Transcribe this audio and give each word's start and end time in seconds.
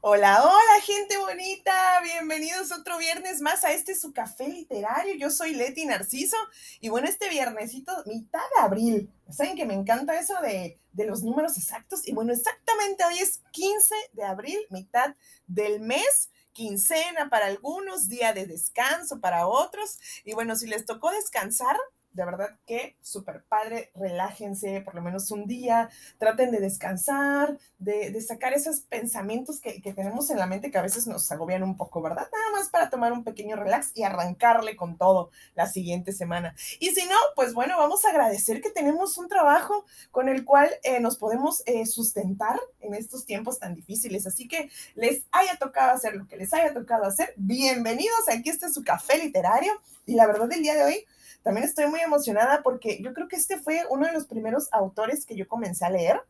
Hola, 0.00 0.42
hola, 0.42 0.80
gente 0.82 1.18
bonita. 1.18 2.00
Bienvenidos 2.02 2.72
otro 2.72 2.96
viernes 2.96 3.42
más 3.42 3.62
a 3.64 3.72
este 3.72 3.94
su 3.94 4.14
café 4.14 4.48
literario. 4.48 5.14
Yo 5.16 5.28
soy 5.28 5.52
Leti 5.52 5.84
Narciso 5.84 6.38
y 6.80 6.88
bueno, 6.88 7.08
este 7.08 7.28
viernesito, 7.28 7.92
mitad 8.06 8.40
de 8.56 8.62
abril. 8.62 9.12
Saben 9.28 9.54
que 9.54 9.66
me 9.66 9.74
encanta 9.74 10.18
eso 10.18 10.40
de, 10.40 10.80
de 10.92 11.04
los 11.04 11.22
números 11.22 11.58
exactos 11.58 12.08
y 12.08 12.14
bueno, 12.14 12.32
exactamente 12.32 13.04
hoy 13.04 13.18
es 13.18 13.42
15 13.50 13.94
de 14.14 14.24
abril, 14.24 14.58
mitad 14.70 15.14
del 15.46 15.80
mes 15.80 16.30
quincena 16.58 17.30
para 17.30 17.46
algunos, 17.46 18.08
día 18.08 18.32
de 18.32 18.44
descanso 18.44 19.20
para 19.20 19.46
otros. 19.46 20.00
Y 20.24 20.34
bueno, 20.34 20.56
si 20.56 20.66
les 20.66 20.84
tocó 20.84 21.12
descansar, 21.12 21.76
de 22.18 22.24
verdad 22.24 22.58
que 22.66 22.96
súper 23.00 23.44
padre, 23.44 23.92
relájense 23.94 24.80
por 24.80 24.96
lo 24.96 25.02
menos 25.02 25.30
un 25.30 25.46
día, 25.46 25.88
traten 26.18 26.50
de 26.50 26.58
descansar, 26.58 27.56
de, 27.78 28.20
sacar 28.20 28.52
esos 28.54 28.80
pensamientos 28.80 29.60
que, 29.60 29.80
que, 29.80 29.92
tenemos 29.92 30.28
en 30.30 30.38
la 30.38 30.46
mente 30.46 30.72
que 30.72 30.78
a 30.78 30.82
veces 30.82 31.06
nos 31.06 31.30
agobian 31.30 31.62
un 31.62 31.76
poco, 31.76 32.02
¿verdad? 32.02 32.28
Nada 32.32 32.50
más 32.50 32.70
para 32.70 32.90
tomar 32.90 33.12
un 33.12 33.22
pequeño 33.22 33.54
relax 33.54 33.92
y 33.94 34.02
arrancarle 34.02 34.74
con 34.74 34.98
todo 34.98 35.30
la 35.54 35.68
siguiente 35.68 36.10
semana. 36.10 36.56
Y 36.80 36.88
si 36.88 37.06
no, 37.06 37.14
pues 37.36 37.54
bueno, 37.54 37.78
vamos 37.78 38.04
a 38.04 38.10
agradecer 38.10 38.60
que 38.60 38.70
tenemos 38.70 39.16
un 39.16 39.28
trabajo 39.28 39.84
con 40.10 40.28
el 40.28 40.44
cual 40.44 40.68
eh, 40.82 40.98
nos 40.98 41.18
podemos 41.18 41.62
eh, 41.66 41.86
sustentar 41.86 42.58
en 42.80 42.94
estos 42.94 43.26
tiempos 43.26 43.60
tan 43.60 43.76
difíciles. 43.76 44.26
Así 44.26 44.48
que 44.48 44.70
les 44.96 45.22
haya 45.30 45.56
tocado 45.56 45.92
hacer 45.92 46.16
lo 46.16 46.26
que 46.26 46.36
les 46.36 46.52
haya 46.52 46.74
tocado 46.74 47.04
hacer, 47.04 47.32
bienvenidos, 47.36 48.28
aquí 48.28 48.50
está 48.50 48.68
su 48.68 48.82
café 48.82 49.18
literario 49.18 49.72
y 50.04 50.14
la 50.14 50.26
verdad 50.26 50.48
del 50.48 50.62
día 50.62 50.74
de 50.74 50.82
hoy 50.82 51.06
también 51.42 51.66
estoy 51.66 51.86
muy 51.86 52.00
emocionada 52.00 52.62
porque 52.62 53.00
yo 53.02 53.12
creo 53.12 53.28
que 53.28 53.36
este 53.36 53.58
fue 53.58 53.84
uno 53.90 54.06
de 54.06 54.12
los 54.12 54.26
primeros 54.26 54.68
autores 54.72 55.24
que 55.24 55.36
yo 55.36 55.48
comencé 55.48 55.84
a 55.84 55.90
leer, 55.90 56.20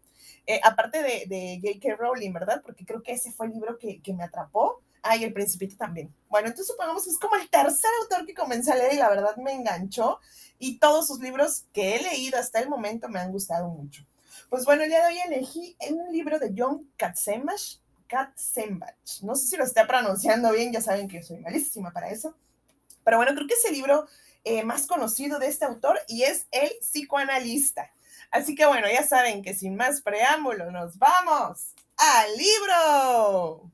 eh, 0.46 0.60
aparte 0.64 1.02
de, 1.02 1.26
de 1.26 1.60
J.K. 1.62 1.96
Rowling, 1.96 2.32
¿verdad? 2.32 2.62
Porque 2.64 2.84
creo 2.84 3.02
que 3.02 3.12
ese 3.12 3.32
fue 3.32 3.46
el 3.46 3.52
libro 3.52 3.78
que, 3.78 4.00
que 4.00 4.14
me 4.14 4.24
atrapó. 4.24 4.82
Ah, 5.02 5.16
y 5.16 5.24
El 5.24 5.32
Principito 5.32 5.76
también. 5.76 6.12
Bueno, 6.28 6.48
entonces 6.48 6.66
supongamos 6.68 7.04
que 7.04 7.10
es 7.10 7.18
como 7.18 7.36
el 7.36 7.48
tercer 7.48 7.90
autor 8.02 8.26
que 8.26 8.34
comencé 8.34 8.72
a 8.72 8.74
leer 8.74 8.94
y 8.94 8.96
la 8.96 9.08
verdad 9.08 9.36
me 9.36 9.52
enganchó 9.52 10.18
y 10.58 10.78
todos 10.78 11.06
sus 11.06 11.20
libros 11.20 11.64
que 11.72 11.96
he 11.96 12.02
leído 12.02 12.38
hasta 12.38 12.60
el 12.60 12.68
momento 12.68 13.08
me 13.08 13.20
han 13.20 13.30
gustado 13.30 13.68
mucho. 13.68 14.04
Pues 14.50 14.64
bueno, 14.64 14.82
el 14.82 14.88
día 14.88 15.06
de 15.06 15.12
hoy 15.12 15.20
elegí 15.26 15.76
un 15.90 16.12
libro 16.12 16.38
de 16.38 16.52
John 16.56 16.90
Katzenbach, 16.96 17.78
Katzenbach. 18.08 19.22
No 19.22 19.34
sé 19.34 19.46
si 19.46 19.56
lo 19.56 19.64
está 19.64 19.86
pronunciando 19.86 20.50
bien, 20.52 20.72
ya 20.72 20.80
saben 20.80 21.08
que 21.08 21.22
soy 21.22 21.38
malísima 21.38 21.92
para 21.92 22.10
eso. 22.10 22.34
Pero 23.04 23.18
bueno, 23.18 23.34
creo 23.34 23.46
que 23.46 23.54
ese 23.54 23.72
libro 23.72 24.06
eh, 24.44 24.64
más 24.64 24.86
conocido 24.86 25.38
de 25.38 25.48
este 25.48 25.64
autor 25.64 25.98
y 26.08 26.22
es 26.22 26.46
el 26.50 26.70
psicoanalista. 26.80 27.90
Así 28.30 28.54
que 28.54 28.66
bueno, 28.66 28.86
ya 28.90 29.06
saben 29.06 29.42
que 29.42 29.54
sin 29.54 29.76
más 29.76 30.00
preámbulo 30.02 30.70
nos 30.70 30.98
vamos 30.98 31.74
al 31.96 32.36
libro. 32.36 33.70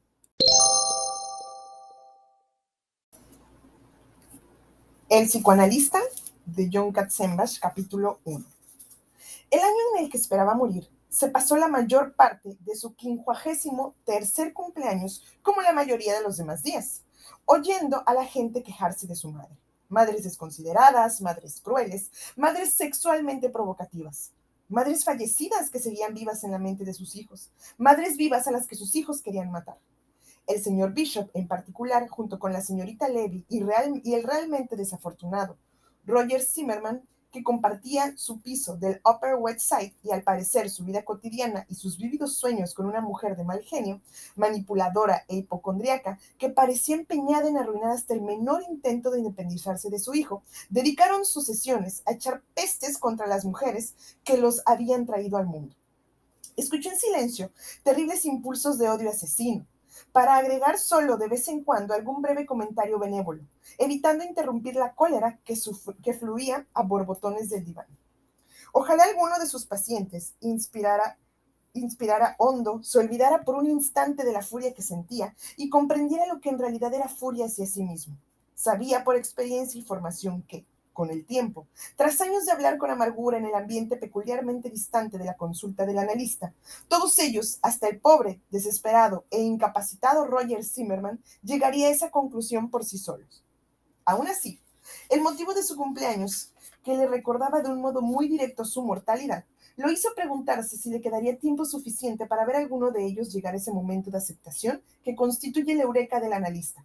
El 5.09 5.27
psicoanalista 5.27 6.01
de 6.47 6.71
John 6.73 6.93
Katzenbach, 6.93 7.59
capítulo 7.61 8.21
1. 8.25 8.45
El 9.51 9.61
año 9.61 9.77
en 9.97 10.05
el 10.05 10.11
que 10.11 10.19
esperaba 10.19 10.55
morir 10.55 10.89
se 11.09 11.29
pasó 11.29 11.57
la 11.57 11.69
mayor 11.69 12.15
parte 12.15 12.57
de 12.61 12.75
su 12.75 12.95
quincuagésimo 12.95 13.95
tercer 14.05 14.53
cumpleaños 14.53 15.23
como 15.43 15.63
la 15.63 15.73
mayoría 15.73 16.15
de 16.15 16.23
los 16.23 16.37
demás 16.37 16.63
días, 16.63 17.03
oyendo 17.45 18.03
a 18.07 18.15
la 18.15 18.25
gente 18.25 18.65
quejarse 18.65 19.07
de 19.07 19.15
su 19.15 19.31
madre 19.31 19.64
madres 19.95 20.25
desconsideradas, 20.25 21.23
madres 21.23 21.61
crueles, 21.63 22.11
madres 22.37 22.75
sexualmente 22.75 23.49
provocativas, 23.49 24.33
madres 24.69 25.05
fallecidas 25.05 25.71
que 25.71 25.79
seguían 25.79 26.13
vivas 26.13 26.43
en 26.43 26.51
la 26.51 26.59
mente 26.59 26.85
de 26.85 26.93
sus 26.93 27.15
hijos, 27.15 27.53
madres 27.79 28.17
vivas 28.17 28.47
a 28.49 28.51
las 28.51 28.67
que 28.67 28.75
sus 28.77 28.95
hijos 28.97 29.23
querían 29.23 29.53
matar. 29.53 29.79
El 30.47 30.61
señor 30.61 30.93
Bishop, 30.93 31.31
en 31.33 31.47
particular, 31.47 32.09
junto 32.09 32.39
con 32.39 32.53
la 32.53 32.61
señorita 32.61 33.09
Levy 33.09 33.47
y, 33.49 33.63
y 34.03 34.15
el 34.15 34.25
realmente 34.25 34.77
desafortunado 34.77 35.57
Roger 36.05 36.43
Zimmerman, 36.43 37.03
que 37.35 37.43
compartía 37.43 38.17
su 38.17 38.39
piso 38.41 38.77
del 38.77 39.01
Upper 39.05 39.35
West 39.35 39.59
Side 39.59 39.93
y 40.05 40.13
al 40.13 40.23
parecer 40.23 40.71
su 40.71 40.85
vida 40.85 41.05
cotidiana 41.05 41.67
y 41.69 41.75
sus 41.75 41.99
vívidos 41.99 42.37
sueños 42.37 42.75
con 42.75 42.87
una 42.87 43.01
mujer 43.01 43.37
de 43.37 43.43
mal 43.43 43.61
genio, 43.61 44.01
manipuladora 44.37 45.25
e 45.27 45.39
hipocondríaca, 45.39 46.21
que 46.39 46.49
parecía 46.49 46.95
empeñada 46.95 47.49
en 47.49 47.59
arruinar 47.59 47.91
hasta 47.91 48.15
el 48.15 48.23
menor 48.23 48.63
intento 48.71 49.11
de 49.11 49.19
independizarse 49.19 49.91
de 49.91 49.99
su 49.99 50.15
hijo, 50.15 50.45
dedicaron 50.71 51.25
sus 51.25 51.47
sesiones 51.47 52.05
a 52.07 52.13
echar 52.13 52.41
pestes 52.55 52.99
contra 52.99 53.27
las 53.27 53.45
mujeres 53.45 53.97
que 54.23 54.37
los 54.37 54.63
habían 54.65 55.05
traído 55.05 55.37
al 55.37 55.47
mundo. 55.47 55.75
Escuché 56.57 56.91
en 56.91 57.01
silencio 57.01 57.51
terribles 57.83 58.25
impulsos 58.27 58.79
de 58.79 58.89
odio 58.89 59.11
asesino, 59.11 59.67
para 60.13 60.37
agregar 60.37 60.79
solo 60.79 61.17
de 61.17 61.29
vez 61.29 61.49
en 61.49 61.65
cuando 61.65 61.95
algún 61.95 62.23
breve 62.23 62.47
comentario 62.47 62.99
benévolo, 62.99 63.43
evitando 63.79 64.25
interrumpir 64.25 64.77
la 64.77 64.95
cólera 64.95 65.39
que, 65.45 65.57
fluía 66.15 66.67
a 66.73 66.83
borbotones 66.83 67.51
del 67.51 67.65
diván. 67.65 67.87
Ojalá 68.73 69.05
alguno 69.05 69.39
de 69.39 69.47
sus 69.47 69.67
pacientes 69.67 70.35
inspirara, 70.41 71.19
inspirara 71.73 72.37
hondo, 72.39 72.83
se 72.83 72.99
olvidara 72.99 73.45
por 73.45 73.57
un 73.57 73.71
instante 73.71 74.25
de 74.25 74.33
la 74.33 74.43
furia 74.43 74.75
que 74.75 74.83
sentía 74.83 75.35
y 75.57 75.69
comprendiera 75.69 76.27
lo 76.27 76.41
que 76.41 76.51
en 76.51 76.59
realidad 76.59 76.93
era 76.95 77.09
furia 77.09 77.47
hacia 77.47 77.67
sí 77.67 77.83
mismo. 77.83 78.17
Sabía 78.55 79.05
por 79.05 79.17
experiencia 79.17 79.81
y 79.81 79.85
formación 79.85 80.43
que, 80.43 80.65
con 80.95 81.11
el 81.11 81.27
tiempo, 81.27 81.67
tras 81.97 82.21
años 82.23 82.47
de 82.47 82.53
hablar 82.53 82.79
con 82.79 82.91
amargura 82.91 83.37
en 83.37 83.45
el 83.45 83.55
ambiente 83.55 83.99
peculiarmente 83.99 84.71
distante 84.71 85.19
de 85.19 85.27
la 85.27 85.37
consulta 85.37 85.85
del 85.85 85.99
analista, 85.99 86.55
todos 86.89 87.19
ellos, 87.19 87.59
hasta 87.61 87.89
el 87.89 88.01
pobre, 88.01 88.41
desesperado 88.51 89.27
e 89.31 89.43
incapacitado 89.43 90.27
Roger 90.27 90.65
Zimmerman, 90.65 91.23
llegaría 91.43 91.89
a 91.89 91.91
esa 91.91 92.11
conclusión 92.11 92.71
por 92.71 92.85
sí 92.87 92.97
solos. 92.97 93.45
Aún 94.07 94.29
así, 94.29 94.61
el 95.11 95.21
motivo 95.21 95.53
de 95.53 95.63
su 95.63 95.77
cumpleaños, 95.77 96.53
que 96.83 96.97
le 96.97 97.07
recordaba 97.07 97.61
de 97.61 97.71
un 97.71 97.81
modo 97.81 98.01
muy 98.01 98.29
directo 98.29 98.65
su 98.65 98.83
mortalidad, 98.83 99.45
lo 99.77 99.91
hizo 99.91 100.15
preguntarse 100.15 100.77
si 100.77 100.91
le 100.91 101.01
quedaría 101.01 101.37
tiempo 101.37 101.65
suficiente 101.65 102.27
para 102.27 102.47
ver 102.47 102.57
a 102.57 102.59
alguno 102.61 102.93
de 102.93 103.05
ellos 103.05 103.33
llegar 103.33 103.55
a 103.55 103.57
ese 103.57 103.73
momento 103.73 104.11
de 104.11 104.19
aceptación 104.19 104.83
que 105.03 105.17
constituye 105.17 105.73
el 105.73 105.81
eureka 105.81 106.21
del 106.21 106.33
analista 106.33 106.85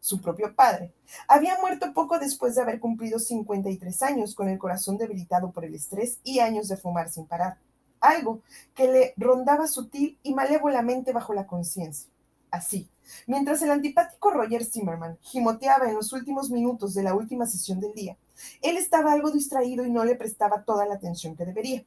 su 0.00 0.20
propio 0.20 0.54
padre, 0.54 0.92
había 1.26 1.58
muerto 1.60 1.92
poco 1.92 2.18
después 2.18 2.54
de 2.54 2.62
haber 2.62 2.80
cumplido 2.80 3.18
53 3.18 4.02
años 4.02 4.34
con 4.34 4.48
el 4.48 4.58
corazón 4.58 4.96
debilitado 4.96 5.50
por 5.50 5.64
el 5.64 5.74
estrés 5.74 6.18
y 6.24 6.40
años 6.40 6.68
de 6.68 6.76
fumar 6.76 7.10
sin 7.10 7.26
parar, 7.26 7.58
algo 8.00 8.42
que 8.74 8.90
le 8.90 9.14
rondaba 9.16 9.66
sutil 9.66 10.18
y 10.22 10.34
malévolamente 10.34 11.12
bajo 11.12 11.34
la 11.34 11.46
conciencia. 11.46 12.10
Así, 12.50 12.88
mientras 13.26 13.60
el 13.62 13.70
antipático 13.70 14.30
Roger 14.30 14.64
Zimmerman 14.64 15.18
gimoteaba 15.20 15.88
en 15.88 15.96
los 15.96 16.12
últimos 16.12 16.50
minutos 16.50 16.94
de 16.94 17.02
la 17.02 17.14
última 17.14 17.46
sesión 17.46 17.80
del 17.80 17.92
día, 17.92 18.16
él 18.62 18.76
estaba 18.76 19.12
algo 19.12 19.30
distraído 19.30 19.84
y 19.84 19.90
no 19.90 20.04
le 20.04 20.14
prestaba 20.14 20.62
toda 20.62 20.86
la 20.86 20.94
atención 20.94 21.36
que 21.36 21.44
debería. 21.44 21.84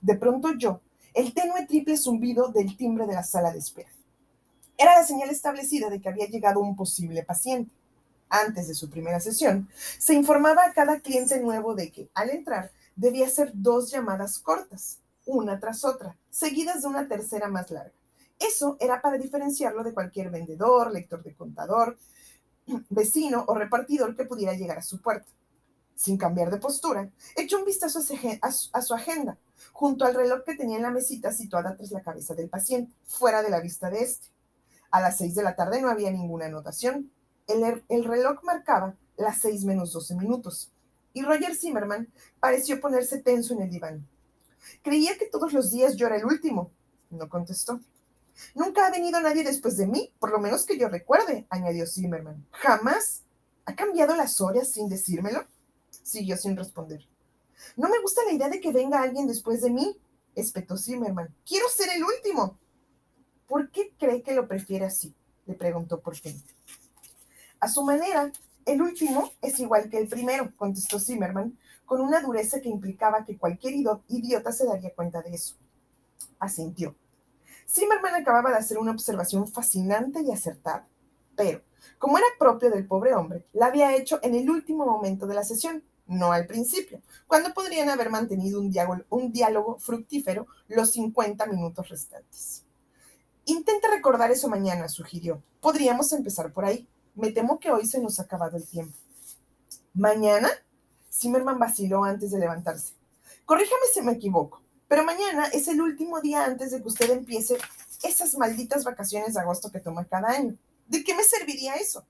De 0.00 0.14
pronto 0.14 0.54
yo, 0.56 0.80
el 1.14 1.34
tenue 1.34 1.66
triple 1.66 1.96
zumbido 1.96 2.48
del 2.48 2.76
timbre 2.76 3.06
de 3.06 3.14
la 3.14 3.24
sala 3.24 3.52
de 3.52 3.58
espera. 3.58 3.90
Era 4.80 4.94
la 4.94 5.04
señal 5.04 5.28
establecida 5.30 5.90
de 5.90 6.00
que 6.00 6.08
había 6.08 6.28
llegado 6.28 6.60
un 6.60 6.76
posible 6.76 7.24
paciente. 7.24 7.72
Antes 8.28 8.68
de 8.68 8.74
su 8.74 8.88
primera 8.88 9.18
sesión, 9.18 9.68
se 9.98 10.14
informaba 10.14 10.64
a 10.64 10.72
cada 10.72 11.00
cliente 11.00 11.40
nuevo 11.40 11.74
de 11.74 11.90
que, 11.90 12.08
al 12.14 12.30
entrar, 12.30 12.70
debía 12.94 13.26
hacer 13.26 13.50
dos 13.54 13.90
llamadas 13.90 14.38
cortas, 14.38 15.00
una 15.26 15.58
tras 15.58 15.84
otra, 15.84 16.16
seguidas 16.30 16.82
de 16.82 16.88
una 16.88 17.08
tercera 17.08 17.48
más 17.48 17.72
larga. 17.72 17.92
Eso 18.38 18.76
era 18.78 19.02
para 19.02 19.18
diferenciarlo 19.18 19.82
de 19.82 19.92
cualquier 19.92 20.30
vendedor, 20.30 20.92
lector 20.92 21.24
de 21.24 21.34
contador, 21.34 21.98
vecino 22.88 23.44
o 23.48 23.54
repartidor 23.56 24.14
que 24.14 24.26
pudiera 24.26 24.52
llegar 24.52 24.78
a 24.78 24.82
su 24.82 25.00
puerta. 25.00 25.26
Sin 25.96 26.16
cambiar 26.16 26.52
de 26.52 26.58
postura, 26.58 27.10
echó 27.34 27.58
un 27.58 27.64
vistazo 27.64 27.98
a 27.98 28.82
su 28.82 28.94
agenda, 28.94 29.38
junto 29.72 30.04
al 30.04 30.14
reloj 30.14 30.44
que 30.44 30.54
tenía 30.54 30.76
en 30.76 30.84
la 30.84 30.92
mesita 30.92 31.32
situada 31.32 31.74
tras 31.74 31.90
la 31.90 32.02
cabeza 32.02 32.36
del 32.36 32.48
paciente, 32.48 32.92
fuera 33.08 33.42
de 33.42 33.50
la 33.50 33.60
vista 33.60 33.90
de 33.90 34.02
este. 34.02 34.28
A 34.90 35.00
las 35.00 35.18
seis 35.18 35.34
de 35.34 35.42
la 35.42 35.56
tarde 35.56 35.82
no 35.82 35.90
había 35.90 36.10
ninguna 36.10 36.46
anotación. 36.46 37.10
El, 37.46 37.84
el 37.88 38.04
reloj 38.04 38.42
marcaba 38.42 38.94
las 39.16 39.40
seis 39.40 39.64
menos 39.64 39.92
doce 39.92 40.14
minutos, 40.14 40.70
y 41.12 41.22
Roger 41.22 41.56
Zimmerman 41.56 42.08
pareció 42.40 42.80
ponerse 42.80 43.18
tenso 43.18 43.54
en 43.54 43.62
el 43.62 43.70
diván. 43.70 44.06
Creía 44.82 45.16
que 45.18 45.26
todos 45.26 45.52
los 45.52 45.70
días 45.70 45.96
yo 45.96 46.06
era 46.06 46.16
el 46.16 46.24
último. 46.24 46.70
No 47.10 47.28
contestó. 47.28 47.80
Nunca 48.54 48.86
ha 48.86 48.90
venido 48.90 49.20
nadie 49.20 49.42
después 49.42 49.76
de 49.76 49.86
mí, 49.86 50.12
por 50.20 50.30
lo 50.30 50.38
menos 50.38 50.64
que 50.64 50.78
yo 50.78 50.88
recuerde, 50.88 51.46
añadió 51.50 51.86
Zimmerman. 51.86 52.46
¿Jamás? 52.52 53.22
¿Ha 53.64 53.74
cambiado 53.74 54.14
las 54.14 54.40
horas 54.40 54.70
sin 54.70 54.88
decírmelo? 54.88 55.44
Siguió 55.90 56.36
sin 56.36 56.56
responder. 56.56 57.06
No 57.76 57.88
me 57.88 58.00
gusta 58.00 58.24
la 58.24 58.32
idea 58.32 58.48
de 58.48 58.60
que 58.60 58.72
venga 58.72 59.02
alguien 59.02 59.26
después 59.26 59.60
de 59.60 59.70
mí, 59.70 59.98
espetó 60.34 60.76
Zimmerman. 60.76 61.34
Quiero 61.44 61.68
ser 61.68 61.88
el 61.94 62.04
último. 62.04 62.58
¿Por 63.48 63.70
qué 63.70 63.92
cree 63.98 64.22
que 64.22 64.34
lo 64.34 64.46
prefiere 64.46 64.84
así? 64.84 65.14
le 65.46 65.54
preguntó 65.54 66.00
por 66.00 66.14
fin. 66.14 66.40
A 67.58 67.68
su 67.68 67.82
manera, 67.82 68.30
El 68.66 68.82
último 68.82 69.32
es 69.40 69.58
igual 69.60 69.88
que 69.88 69.96
el 69.96 70.08
primero, 70.08 70.52
contestó 70.54 71.00
Zimmerman, 71.00 71.58
con 71.86 72.02
una 72.02 72.20
dureza 72.20 72.60
que 72.60 72.68
implicaba 72.68 73.24
que 73.24 73.38
cualquier 73.38 73.74
idiota 74.08 74.52
se 74.52 74.66
daría 74.66 74.94
cuenta 74.94 75.22
de 75.22 75.30
eso. 75.30 75.56
Asintió. 76.38 76.94
Zimmerman 77.66 78.14
acababa 78.14 78.50
de 78.50 78.58
hacer 78.58 78.76
una 78.76 78.92
observación 78.92 79.48
fascinante 79.48 80.20
y 80.20 80.30
acertada, 80.30 80.86
pero, 81.34 81.62
como 81.98 82.18
era 82.18 82.26
propio 82.38 82.70
del 82.70 82.86
pobre 82.86 83.14
hombre, 83.14 83.46
la 83.54 83.66
había 83.66 83.96
hecho 83.96 84.20
en 84.22 84.34
el 84.34 84.50
último 84.50 84.84
momento 84.84 85.26
de 85.26 85.34
la 85.34 85.44
sesión, 85.44 85.82
no 86.06 86.32
al 86.32 86.46
principio, 86.46 87.00
cuando 87.26 87.54
podrían 87.54 87.88
haber 87.88 88.10
mantenido 88.10 88.60
un 88.60 88.70
diálogo, 88.70 89.04
un 89.08 89.32
diálogo 89.32 89.78
fructífero 89.78 90.46
los 90.68 90.92
50 90.92 91.46
minutos 91.46 91.88
restantes. 91.88 92.67
Intente 93.48 93.88
recordar 93.88 94.30
eso 94.30 94.46
mañana, 94.46 94.90
sugirió. 94.90 95.42
Podríamos 95.62 96.12
empezar 96.12 96.52
por 96.52 96.66
ahí. 96.66 96.86
Me 97.14 97.32
temo 97.32 97.58
que 97.58 97.70
hoy 97.70 97.86
se 97.86 97.98
nos 97.98 98.20
ha 98.20 98.24
acabado 98.24 98.58
el 98.58 98.68
tiempo. 98.68 98.94
¿Mañana? 99.94 100.50
Zimmerman 101.10 101.58
vaciló 101.58 102.04
antes 102.04 102.30
de 102.30 102.38
levantarse. 102.38 102.92
Corríjame 103.46 103.86
si 103.94 104.02
me 104.02 104.12
equivoco. 104.12 104.60
Pero 104.86 105.02
mañana 105.02 105.46
es 105.46 105.66
el 105.66 105.80
último 105.80 106.20
día 106.20 106.44
antes 106.44 106.72
de 106.72 106.82
que 106.82 106.88
usted 106.88 107.08
empiece 107.08 107.56
esas 108.02 108.36
malditas 108.36 108.84
vacaciones 108.84 109.32
de 109.32 109.40
agosto 109.40 109.72
que 109.72 109.80
toma 109.80 110.04
cada 110.04 110.28
año. 110.28 110.54
¿De 110.86 111.02
qué 111.02 111.14
me 111.14 111.24
serviría 111.24 111.76
eso? 111.76 112.04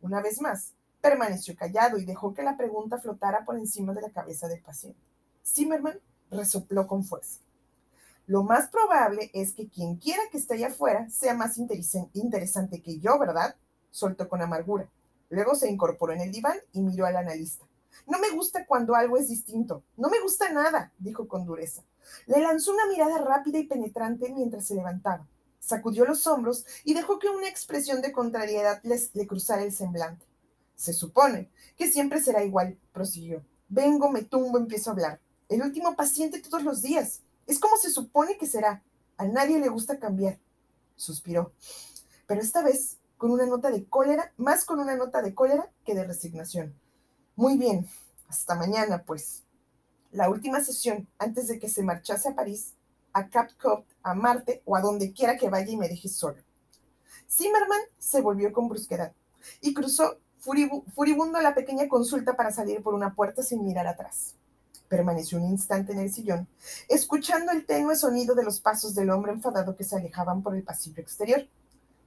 Una 0.00 0.22
vez 0.22 0.40
más, 0.40 0.72
permaneció 1.02 1.54
callado 1.54 1.98
y 1.98 2.06
dejó 2.06 2.32
que 2.32 2.42
la 2.42 2.56
pregunta 2.56 2.96
flotara 2.96 3.44
por 3.44 3.58
encima 3.58 3.92
de 3.92 4.00
la 4.00 4.10
cabeza 4.10 4.48
del 4.48 4.62
paciente. 4.62 4.98
Zimmerman 5.44 6.00
resopló 6.30 6.86
con 6.86 7.04
fuerza. 7.04 7.43
Lo 8.26 8.42
más 8.42 8.68
probable 8.68 9.30
es 9.34 9.52
que 9.52 9.68
quien 9.68 9.96
quiera 9.96 10.22
que 10.30 10.38
esté 10.38 10.54
allá 10.54 10.68
afuera 10.68 11.08
sea 11.10 11.34
más 11.34 11.58
interesante 11.58 12.80
que 12.80 12.98
yo, 12.98 13.18
¿verdad? 13.18 13.56
Soltó 13.90 14.28
con 14.28 14.40
amargura. 14.40 14.88
Luego 15.28 15.54
se 15.54 15.70
incorporó 15.70 16.12
en 16.12 16.20
el 16.20 16.32
diván 16.32 16.56
y 16.72 16.80
miró 16.80 17.06
al 17.06 17.16
analista. 17.16 17.66
No 18.06 18.18
me 18.18 18.30
gusta 18.30 18.66
cuando 18.66 18.94
algo 18.94 19.16
es 19.16 19.28
distinto. 19.28 19.82
No 19.96 20.08
me 20.08 20.20
gusta 20.20 20.50
nada, 20.50 20.92
dijo 20.98 21.28
con 21.28 21.44
dureza. 21.44 21.82
Le 22.26 22.40
lanzó 22.40 22.72
una 22.72 22.86
mirada 22.86 23.18
rápida 23.18 23.58
y 23.58 23.66
penetrante 23.66 24.32
mientras 24.32 24.66
se 24.66 24.74
levantaba. 24.74 25.26
Sacudió 25.58 26.04
los 26.04 26.26
hombros 26.26 26.66
y 26.84 26.94
dejó 26.94 27.18
que 27.18 27.28
una 27.28 27.48
expresión 27.48 28.02
de 28.02 28.12
contrariedad 28.12 28.82
le 28.82 29.26
cruzara 29.26 29.62
el 29.62 29.72
semblante. 29.72 30.26
Se 30.76 30.92
supone 30.92 31.50
que 31.76 31.90
siempre 31.90 32.20
será 32.20 32.44
igual, 32.44 32.78
prosiguió. 32.92 33.44
Vengo, 33.68 34.10
me 34.10 34.22
tumbo, 34.22 34.58
empiezo 34.58 34.90
a 34.90 34.92
hablar. 34.92 35.20
El 35.48 35.62
último 35.62 35.94
paciente 35.96 36.40
todos 36.40 36.62
los 36.62 36.82
días. 36.82 37.20
Es 37.46 37.58
como 37.58 37.76
se 37.76 37.90
supone 37.90 38.36
que 38.38 38.46
será. 38.46 38.82
A 39.16 39.24
nadie 39.24 39.58
le 39.58 39.68
gusta 39.68 39.98
cambiar. 39.98 40.38
Suspiró. 40.96 41.52
Pero 42.26 42.40
esta 42.40 42.62
vez 42.62 42.98
con 43.16 43.30
una 43.30 43.46
nota 43.46 43.70
de 43.70 43.84
cólera, 43.84 44.32
más 44.36 44.64
con 44.64 44.80
una 44.80 44.96
nota 44.96 45.22
de 45.22 45.34
cólera 45.34 45.70
que 45.84 45.94
de 45.94 46.04
resignación. 46.04 46.74
Muy 47.36 47.56
bien, 47.56 47.88
hasta 48.28 48.54
mañana, 48.54 49.02
pues. 49.04 49.42
La 50.12 50.28
última 50.28 50.62
sesión, 50.62 51.08
antes 51.18 51.48
de 51.48 51.58
que 51.58 51.68
se 51.68 51.82
marchase 51.82 52.28
a 52.28 52.34
París, 52.34 52.74
a 53.12 53.28
Cap 53.28 53.50
Cod, 53.60 53.84
a 54.02 54.14
Marte 54.14 54.62
o 54.64 54.76
a 54.76 54.80
donde 54.80 55.12
quiera 55.12 55.36
que 55.36 55.48
vaya 55.48 55.70
y 55.70 55.76
me 55.76 55.88
deje 55.88 56.08
solo. 56.08 56.42
Zimmerman 57.30 57.80
se 57.98 58.20
volvió 58.20 58.52
con 58.52 58.68
brusquedad 58.68 59.12
y 59.60 59.72
cruzó 59.72 60.18
furibundo 60.38 61.40
la 61.40 61.54
pequeña 61.54 61.88
consulta 61.88 62.36
para 62.36 62.52
salir 62.52 62.82
por 62.82 62.94
una 62.94 63.14
puerta 63.14 63.42
sin 63.42 63.64
mirar 63.64 63.86
atrás. 63.86 64.34
Permaneció 64.88 65.38
un 65.38 65.50
instante 65.50 65.92
en 65.92 66.00
el 66.00 66.12
sillón, 66.12 66.46
escuchando 66.88 67.52
el 67.52 67.66
tenue 67.66 67.96
sonido 67.96 68.34
de 68.34 68.44
los 68.44 68.60
pasos 68.60 68.94
del 68.94 69.10
hombre 69.10 69.32
enfadado 69.32 69.76
que 69.76 69.84
se 69.84 69.96
alejaban 69.96 70.42
por 70.42 70.54
el 70.54 70.62
pasillo 70.62 71.00
exterior. 71.02 71.46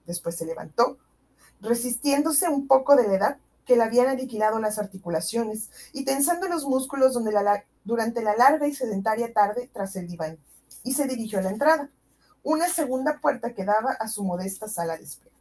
Después 0.05 0.35
se 0.35 0.45
levantó, 0.45 0.97
resistiéndose 1.59 2.47
un 2.47 2.67
poco 2.67 2.95
de 2.95 3.07
la 3.07 3.15
edad, 3.15 3.37
que 3.65 3.75
le 3.75 3.83
habían 3.83 4.07
aniquilado 4.07 4.59
las 4.59 4.79
articulaciones 4.79 5.69
y 5.91 6.05
tensando 6.05 6.47
los 6.47 6.63
músculos 6.63 7.13
durante 7.83 8.21
la 8.21 8.35
larga 8.35 8.67
y 8.67 8.73
sedentaria 8.73 9.33
tarde 9.33 9.69
tras 9.73 9.95
el 9.97 10.07
diván, 10.07 10.37
y 10.83 10.93
se 10.93 11.05
dirigió 11.05 11.39
a 11.39 11.41
la 11.41 11.49
entrada, 11.49 11.89
una 12.43 12.69
segunda 12.69 13.19
puerta 13.19 13.53
que 13.53 13.65
daba 13.65 13.91
a 13.91 14.07
su 14.07 14.23
modesta 14.23 14.69
sala 14.69 14.97
de 14.97 15.03
espera. 15.03 15.36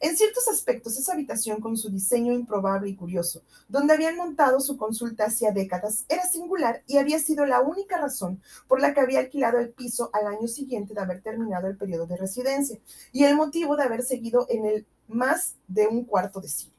En 0.00 0.16
ciertos 0.16 0.46
aspectos, 0.46 0.96
esa 0.96 1.12
habitación 1.12 1.60
con 1.60 1.76
su 1.76 1.90
diseño 1.90 2.32
improbable 2.32 2.88
y 2.88 2.94
curioso, 2.94 3.42
donde 3.68 3.94
habían 3.94 4.16
montado 4.16 4.60
su 4.60 4.76
consulta 4.76 5.24
hacía 5.24 5.50
décadas, 5.50 6.04
era 6.08 6.24
singular 6.24 6.84
y 6.86 6.98
había 6.98 7.18
sido 7.18 7.46
la 7.46 7.60
única 7.60 7.98
razón 7.98 8.40
por 8.68 8.80
la 8.80 8.94
que 8.94 9.00
había 9.00 9.18
alquilado 9.18 9.58
el 9.58 9.70
piso 9.70 10.10
al 10.12 10.28
año 10.28 10.46
siguiente 10.46 10.94
de 10.94 11.00
haber 11.00 11.20
terminado 11.20 11.66
el 11.66 11.76
periodo 11.76 12.06
de 12.06 12.16
residencia, 12.16 12.78
y 13.12 13.24
el 13.24 13.34
motivo 13.34 13.76
de 13.76 13.82
haber 13.82 14.04
seguido 14.04 14.46
en 14.48 14.66
él 14.66 14.86
más 15.08 15.56
de 15.66 15.88
un 15.88 16.04
cuarto 16.04 16.40
de 16.40 16.48
siglo. 16.48 16.74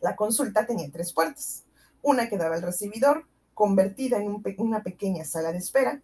La 0.00 0.14
consulta 0.14 0.66
tenía 0.66 0.88
tres 0.90 1.12
puertas. 1.12 1.64
Una 2.02 2.28
que 2.28 2.38
daba 2.38 2.54
al 2.54 2.62
recibidor, 2.62 3.26
convertida 3.54 4.18
en 4.18 4.42
una 4.56 4.82
pequeña 4.82 5.24
sala 5.24 5.52
de 5.52 5.58
espera, 5.58 6.00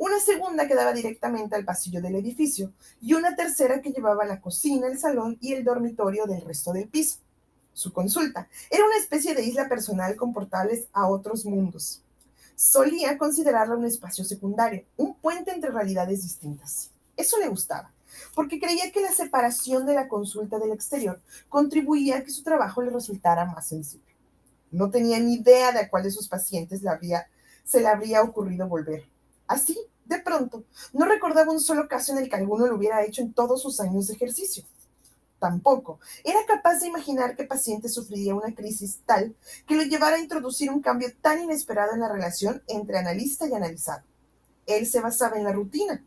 una 0.00 0.18
segunda 0.18 0.66
que 0.66 0.74
daba 0.74 0.94
directamente 0.94 1.54
al 1.54 1.66
pasillo 1.66 2.00
del 2.00 2.14
edificio 2.14 2.72
y 3.02 3.12
una 3.12 3.36
tercera 3.36 3.82
que 3.82 3.90
llevaba 3.90 4.24
la 4.24 4.40
cocina, 4.40 4.86
el 4.86 4.98
salón 4.98 5.36
y 5.42 5.52
el 5.52 5.62
dormitorio 5.62 6.24
del 6.24 6.40
resto 6.40 6.72
del 6.72 6.88
piso. 6.88 7.18
Su 7.74 7.92
consulta 7.92 8.48
era 8.70 8.86
una 8.86 8.96
especie 8.96 9.34
de 9.34 9.42
isla 9.44 9.68
personal 9.68 10.16
con 10.16 10.32
portales 10.32 10.86
a 10.94 11.06
otros 11.06 11.44
mundos. 11.44 12.02
Solía 12.56 13.18
considerarla 13.18 13.76
un 13.76 13.84
espacio 13.84 14.24
secundario, 14.24 14.86
un 14.96 15.16
puente 15.16 15.50
entre 15.50 15.70
realidades 15.70 16.22
distintas. 16.22 16.90
Eso 17.14 17.38
le 17.38 17.48
gustaba 17.48 17.92
porque 18.34 18.58
creía 18.58 18.90
que 18.92 19.02
la 19.02 19.12
separación 19.12 19.84
de 19.84 19.94
la 19.94 20.08
consulta 20.08 20.58
del 20.58 20.72
exterior 20.72 21.20
contribuía 21.50 22.16
a 22.16 22.24
que 22.24 22.30
su 22.30 22.42
trabajo 22.42 22.80
le 22.80 22.90
resultara 22.90 23.44
más 23.44 23.68
sencillo. 23.68 24.02
No 24.70 24.90
tenía 24.90 25.20
ni 25.20 25.34
idea 25.34 25.72
de 25.72 25.80
a 25.80 25.90
cuál 25.90 26.04
de 26.04 26.10
sus 26.10 26.26
pacientes 26.26 26.80
se 27.64 27.80
le 27.82 27.86
habría 27.86 28.22
ocurrido 28.22 28.66
volver. 28.66 29.04
Así, 29.50 29.76
no 30.92 31.06
recordaba 31.06 31.52
un 31.52 31.60
solo 31.60 31.88
caso 31.88 32.12
en 32.12 32.18
el 32.18 32.28
que 32.28 32.36
alguno 32.36 32.66
lo 32.66 32.76
hubiera 32.76 33.04
hecho 33.04 33.22
en 33.22 33.32
todos 33.32 33.62
sus 33.62 33.80
años 33.80 34.06
de 34.06 34.14
ejercicio. 34.14 34.64
Tampoco 35.40 35.98
era 36.22 36.40
capaz 36.46 36.80
de 36.80 36.86
imaginar 36.86 37.34
que 37.34 37.44
paciente 37.44 37.88
sufriría 37.88 38.34
una 38.34 38.54
crisis 38.54 39.00
tal 39.06 39.34
que 39.66 39.74
lo 39.74 39.82
llevara 39.82 40.16
a 40.16 40.20
introducir 40.20 40.70
un 40.70 40.82
cambio 40.82 41.08
tan 41.22 41.42
inesperado 41.42 41.94
en 41.94 42.00
la 42.00 42.12
relación 42.12 42.62
entre 42.68 42.98
analista 42.98 43.48
y 43.48 43.54
analizado. 43.54 44.02
Él 44.66 44.86
se 44.86 45.00
basaba 45.00 45.38
en 45.38 45.44
la 45.44 45.52
rutina, 45.52 46.04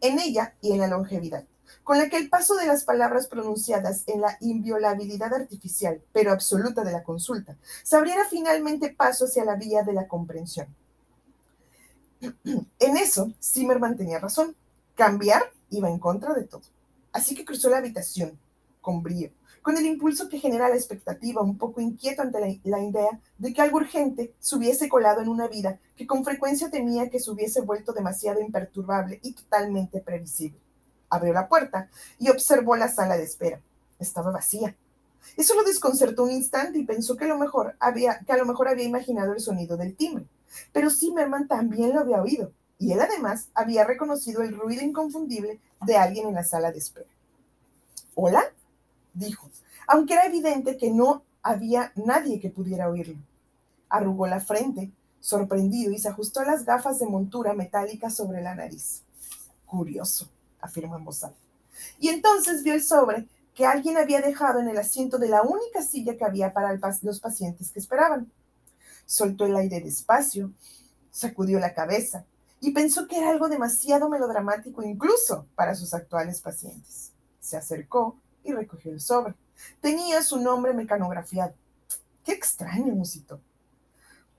en 0.00 0.18
ella 0.18 0.54
y 0.62 0.72
en 0.72 0.80
la 0.80 0.88
longevidad, 0.88 1.44
con 1.84 1.98
la 1.98 2.08
que 2.08 2.16
el 2.16 2.30
paso 2.30 2.54
de 2.56 2.66
las 2.66 2.84
palabras 2.84 3.26
pronunciadas 3.26 4.02
en 4.06 4.22
la 4.22 4.38
inviolabilidad 4.40 5.34
artificial, 5.34 6.02
pero 6.12 6.32
absoluta 6.32 6.82
de 6.82 6.92
la 6.92 7.04
consulta, 7.04 7.56
se 7.82 7.96
abriera 7.96 8.24
finalmente 8.30 8.94
paso 8.94 9.26
hacia 9.26 9.44
la 9.44 9.56
vía 9.56 9.82
de 9.82 9.92
la 9.92 10.08
comprensión. 10.08 10.74
En 12.78 12.96
eso, 12.96 13.32
Zimmerman 13.42 13.96
tenía 13.96 14.18
razón. 14.18 14.54
Cambiar 14.94 15.42
iba 15.70 15.88
en 15.88 15.98
contra 15.98 16.34
de 16.34 16.44
todo. 16.44 16.62
Así 17.12 17.34
que 17.34 17.44
cruzó 17.44 17.70
la 17.70 17.78
habitación, 17.78 18.38
con 18.80 19.02
brío, 19.02 19.30
con 19.62 19.76
el 19.76 19.86
impulso 19.86 20.28
que 20.28 20.38
genera 20.38 20.68
la 20.68 20.76
expectativa, 20.76 21.42
un 21.42 21.58
poco 21.58 21.80
inquieto 21.80 22.22
ante 22.22 22.40
la, 22.40 22.54
la, 22.64 22.82
idea 22.82 23.20
de 23.38 23.52
que 23.52 23.60
algo 23.60 23.78
urgente 23.78 24.34
se 24.38 24.56
hubiese 24.56 24.88
colado 24.88 25.20
en 25.20 25.28
una 25.28 25.48
vida 25.48 25.78
que 25.96 26.06
con 26.06 26.24
frecuencia 26.24 26.70
temía 26.70 27.10
que 27.10 27.20
se 27.20 27.30
hubiese 27.30 27.60
vuelto 27.60 27.92
demasiado 27.92 28.40
imperturbable 28.40 29.20
y 29.22 29.32
totalmente 29.32 30.00
previsible. 30.00 30.58
Abrió 31.08 31.32
la 31.32 31.48
puerta 31.48 31.90
y 32.18 32.28
observó 32.28 32.76
la 32.76 32.88
sala 32.88 33.16
de 33.16 33.24
espera. 33.24 33.60
Estaba 33.98 34.30
vacía. 34.30 34.74
Eso 35.36 35.54
lo 35.54 35.64
desconcertó 35.64 36.24
un 36.24 36.30
instante 36.30 36.78
y 36.78 36.84
pensó 36.84 37.16
que, 37.16 37.26
lo 37.26 37.38
mejor 37.38 37.76
había, 37.80 38.20
que 38.20 38.32
a 38.32 38.36
lo 38.36 38.46
mejor 38.46 38.68
había 38.68 38.84
imaginado 38.84 39.32
el 39.32 39.40
sonido 39.40 39.76
del 39.76 39.94
timbre. 39.94 40.26
Pero 40.72 40.90
Zimmerman 40.90 41.48
también 41.48 41.94
lo 41.94 42.00
había 42.00 42.22
oído, 42.22 42.52
y 42.78 42.92
él 42.92 43.00
además 43.00 43.48
había 43.54 43.84
reconocido 43.84 44.42
el 44.42 44.56
ruido 44.56 44.82
inconfundible 44.82 45.60
de 45.84 45.96
alguien 45.96 46.28
en 46.28 46.34
la 46.34 46.44
sala 46.44 46.72
de 46.72 46.78
espera. 46.78 47.06
¿Hola? 48.14 48.42
dijo, 49.14 49.50
aunque 49.86 50.14
era 50.14 50.26
evidente 50.26 50.76
que 50.76 50.90
no 50.90 51.22
había 51.42 51.92
nadie 51.96 52.40
que 52.40 52.50
pudiera 52.50 52.88
oírlo. 52.88 53.16
Arrugó 53.88 54.26
la 54.26 54.40
frente, 54.40 54.90
sorprendido, 55.20 55.92
y 55.92 55.98
se 55.98 56.08
ajustó 56.08 56.44
las 56.44 56.64
gafas 56.64 56.98
de 56.98 57.06
montura 57.06 57.54
metálica 57.54 58.10
sobre 58.10 58.40
la 58.40 58.54
nariz. 58.54 59.02
Curioso, 59.66 60.28
afirmó 60.60 60.96
en. 60.96 61.32
Y 61.98 62.08
entonces 62.08 62.62
vio 62.62 62.74
el 62.74 62.82
sobre 62.82 63.26
que 63.54 63.66
alguien 63.66 63.96
había 63.96 64.20
dejado 64.20 64.60
en 64.60 64.68
el 64.68 64.78
asiento 64.78 65.18
de 65.18 65.28
la 65.28 65.42
única 65.42 65.82
silla 65.82 66.16
que 66.16 66.24
había 66.24 66.52
para 66.52 66.78
los 67.02 67.20
pacientes 67.20 67.70
que 67.70 67.80
esperaban. 67.80 68.30
Soltó 69.10 69.44
el 69.44 69.56
aire 69.56 69.80
despacio, 69.80 70.52
sacudió 71.10 71.58
la 71.58 71.74
cabeza 71.74 72.24
y 72.60 72.70
pensó 72.70 73.08
que 73.08 73.18
era 73.18 73.30
algo 73.30 73.48
demasiado 73.48 74.08
melodramático 74.08 74.84
incluso 74.84 75.46
para 75.56 75.74
sus 75.74 75.92
actuales 75.94 76.40
pacientes. 76.40 77.10
Se 77.40 77.56
acercó 77.56 78.16
y 78.44 78.52
recogió 78.52 78.92
el 78.92 79.00
sobre. 79.00 79.34
Tenía 79.80 80.22
su 80.22 80.38
nombre 80.38 80.74
mecanografiado. 80.74 81.54
Qué 82.24 82.30
extraño, 82.30 82.94
musito. 82.94 83.40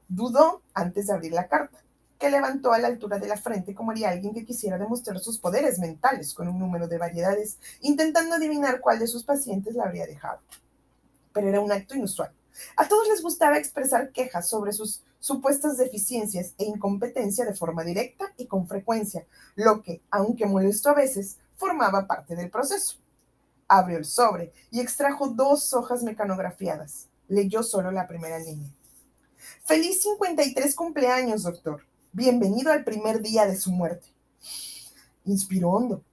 Dudó 0.07 0.61
antes 0.73 1.07
de 1.07 1.15
abrir 1.15 1.33
la 1.33 1.49
carta, 1.49 1.79
que 2.17 2.31
levantó 2.31 2.71
a 2.71 2.79
la 2.79 2.87
altura 2.87 3.19
de 3.19 3.27
la 3.27 3.35
frente 3.35 3.75
como 3.75 3.91
haría 3.91 4.07
alguien 4.07 4.33
que 4.33 4.45
quisiera 4.45 4.77
demostrar 4.77 5.19
sus 5.19 5.37
poderes 5.37 5.79
mentales 5.79 6.33
con 6.33 6.47
un 6.47 6.57
número 6.57 6.87
de 6.87 6.97
variedades, 6.97 7.57
intentando 7.81 8.35
adivinar 8.35 8.79
cuál 8.79 8.99
de 8.99 9.07
sus 9.07 9.25
pacientes 9.25 9.75
la 9.75 9.83
habría 9.83 10.07
dejado. 10.07 10.39
Pero 11.33 11.49
era 11.49 11.59
un 11.59 11.73
acto 11.73 11.93
inusual, 11.93 12.31
A 12.75 12.87
todos 12.87 13.07
les 13.07 13.21
gustaba 13.21 13.57
expresar 13.57 14.11
quejas 14.11 14.49
sobre 14.49 14.73
sus 14.73 15.03
supuestas 15.19 15.77
deficiencias 15.77 16.53
e 16.57 16.65
incompetencia 16.65 17.45
de 17.45 17.53
forma 17.53 17.83
directa 17.83 18.33
y 18.37 18.47
con 18.47 18.67
frecuencia, 18.67 19.25
lo 19.55 19.81
que, 19.81 20.01
aunque 20.09 20.45
molesto 20.45 20.89
a 20.89 20.95
veces, 20.95 21.37
formaba 21.55 22.07
parte 22.07 22.35
del 22.35 22.49
proceso. 22.49 22.97
Abrió 23.67 23.97
el 23.97 24.05
sobre 24.05 24.51
y 24.71 24.79
extrajo 24.79 25.29
dos 25.29 25.73
hojas 25.73 26.03
mecanografiadas. 26.03 27.07
Leyó 27.27 27.63
solo 27.63 27.91
la 27.91 28.07
primera 28.07 28.39
línea. 28.39 28.69
Feliz 29.63 30.01
53 30.01 30.75
cumpleaños, 30.75 31.43
doctor. 31.43 31.85
Bienvenido 32.11 32.71
al 32.71 32.83
primer 32.83 33.21
día 33.21 33.45
de 33.45 33.55
su 33.55 33.71
muerte. 33.71 34.07
Inspiró 35.23 35.69
hondo. 35.69 36.03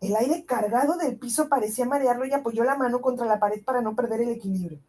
El 0.00 0.16
aire 0.16 0.44
cargado 0.44 0.96
del 0.96 1.16
piso 1.16 1.48
parecía 1.48 1.84
marearlo 1.84 2.24
y 2.24 2.32
apoyó 2.32 2.64
la 2.64 2.76
mano 2.76 3.00
contra 3.00 3.26
la 3.26 3.38
pared 3.38 3.62
para 3.62 3.82
no 3.82 3.94
perder 3.94 4.22
el 4.22 4.30
equilibrio. 4.30 4.80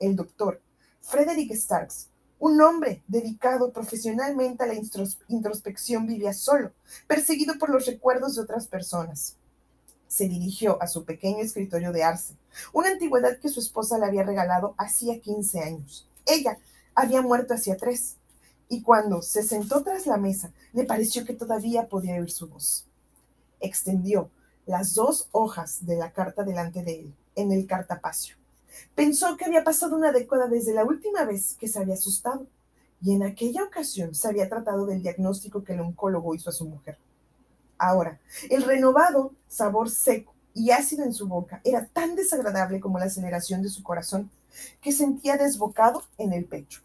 El 0.00 0.16
doctor, 0.16 0.62
Frederick 1.02 1.52
Starks, 1.52 2.08
un 2.38 2.58
hombre 2.62 3.02
dedicado 3.06 3.70
profesionalmente 3.70 4.64
a 4.64 4.66
la 4.66 4.74
introspección, 5.28 6.06
vivía 6.06 6.32
solo, 6.32 6.72
perseguido 7.06 7.58
por 7.58 7.68
los 7.68 7.84
recuerdos 7.84 8.34
de 8.34 8.40
otras 8.40 8.66
personas. 8.66 9.36
Se 10.08 10.26
dirigió 10.26 10.82
a 10.82 10.86
su 10.86 11.04
pequeño 11.04 11.40
escritorio 11.40 11.92
de 11.92 12.02
arce, 12.02 12.34
una 12.72 12.88
antigüedad 12.88 13.38
que 13.38 13.50
su 13.50 13.60
esposa 13.60 13.98
le 13.98 14.06
había 14.06 14.22
regalado 14.22 14.74
hacía 14.78 15.20
15 15.20 15.60
años. 15.60 16.08
Ella 16.24 16.58
había 16.94 17.20
muerto 17.20 17.52
hacía 17.52 17.76
tres, 17.76 18.16
y 18.70 18.80
cuando 18.80 19.20
se 19.20 19.42
sentó 19.42 19.82
tras 19.82 20.06
la 20.06 20.16
mesa, 20.16 20.50
le 20.72 20.84
pareció 20.84 21.26
que 21.26 21.34
todavía 21.34 21.88
podía 21.88 22.14
oír 22.14 22.30
su 22.30 22.48
voz. 22.48 22.86
Extendió 23.60 24.30
las 24.64 24.94
dos 24.94 25.28
hojas 25.32 25.84
de 25.84 25.96
la 25.96 26.10
carta 26.12 26.42
delante 26.42 26.82
de 26.82 27.00
él, 27.00 27.14
en 27.34 27.52
el 27.52 27.66
cartapacio. 27.66 28.39
Pensó 28.94 29.36
que 29.36 29.44
había 29.44 29.64
pasado 29.64 29.96
una 29.96 30.12
década 30.12 30.46
desde 30.46 30.74
la 30.74 30.84
última 30.84 31.24
vez 31.24 31.56
que 31.58 31.68
se 31.68 31.78
había 31.78 31.94
asustado, 31.94 32.46
y 33.02 33.14
en 33.14 33.22
aquella 33.22 33.64
ocasión 33.64 34.14
se 34.14 34.28
había 34.28 34.48
tratado 34.48 34.86
del 34.86 35.02
diagnóstico 35.02 35.64
que 35.64 35.72
el 35.72 35.80
oncólogo 35.80 36.34
hizo 36.34 36.50
a 36.50 36.52
su 36.52 36.66
mujer. 36.66 36.98
Ahora, 37.78 38.20
el 38.50 38.62
renovado 38.62 39.32
sabor 39.48 39.90
seco 39.90 40.34
y 40.54 40.70
ácido 40.70 41.04
en 41.04 41.14
su 41.14 41.26
boca 41.26 41.60
era 41.64 41.86
tan 41.86 42.14
desagradable 42.14 42.80
como 42.80 42.98
la 42.98 43.06
aceleración 43.06 43.62
de 43.62 43.70
su 43.70 43.82
corazón, 43.82 44.30
que 44.82 44.92
sentía 44.92 45.36
desbocado 45.36 46.02
en 46.18 46.32
el 46.32 46.44
pecho. 46.44 46.82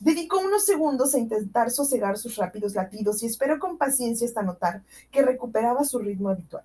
Dedicó 0.00 0.38
unos 0.38 0.64
segundos 0.64 1.14
a 1.14 1.18
intentar 1.18 1.70
sosegar 1.70 2.18
sus 2.18 2.36
rápidos 2.36 2.74
latidos 2.74 3.22
y 3.22 3.26
esperó 3.26 3.58
con 3.58 3.78
paciencia 3.78 4.26
hasta 4.26 4.42
notar 4.42 4.82
que 5.10 5.22
recuperaba 5.22 5.84
su 5.84 5.98
ritmo 5.98 6.30
habitual. 6.30 6.64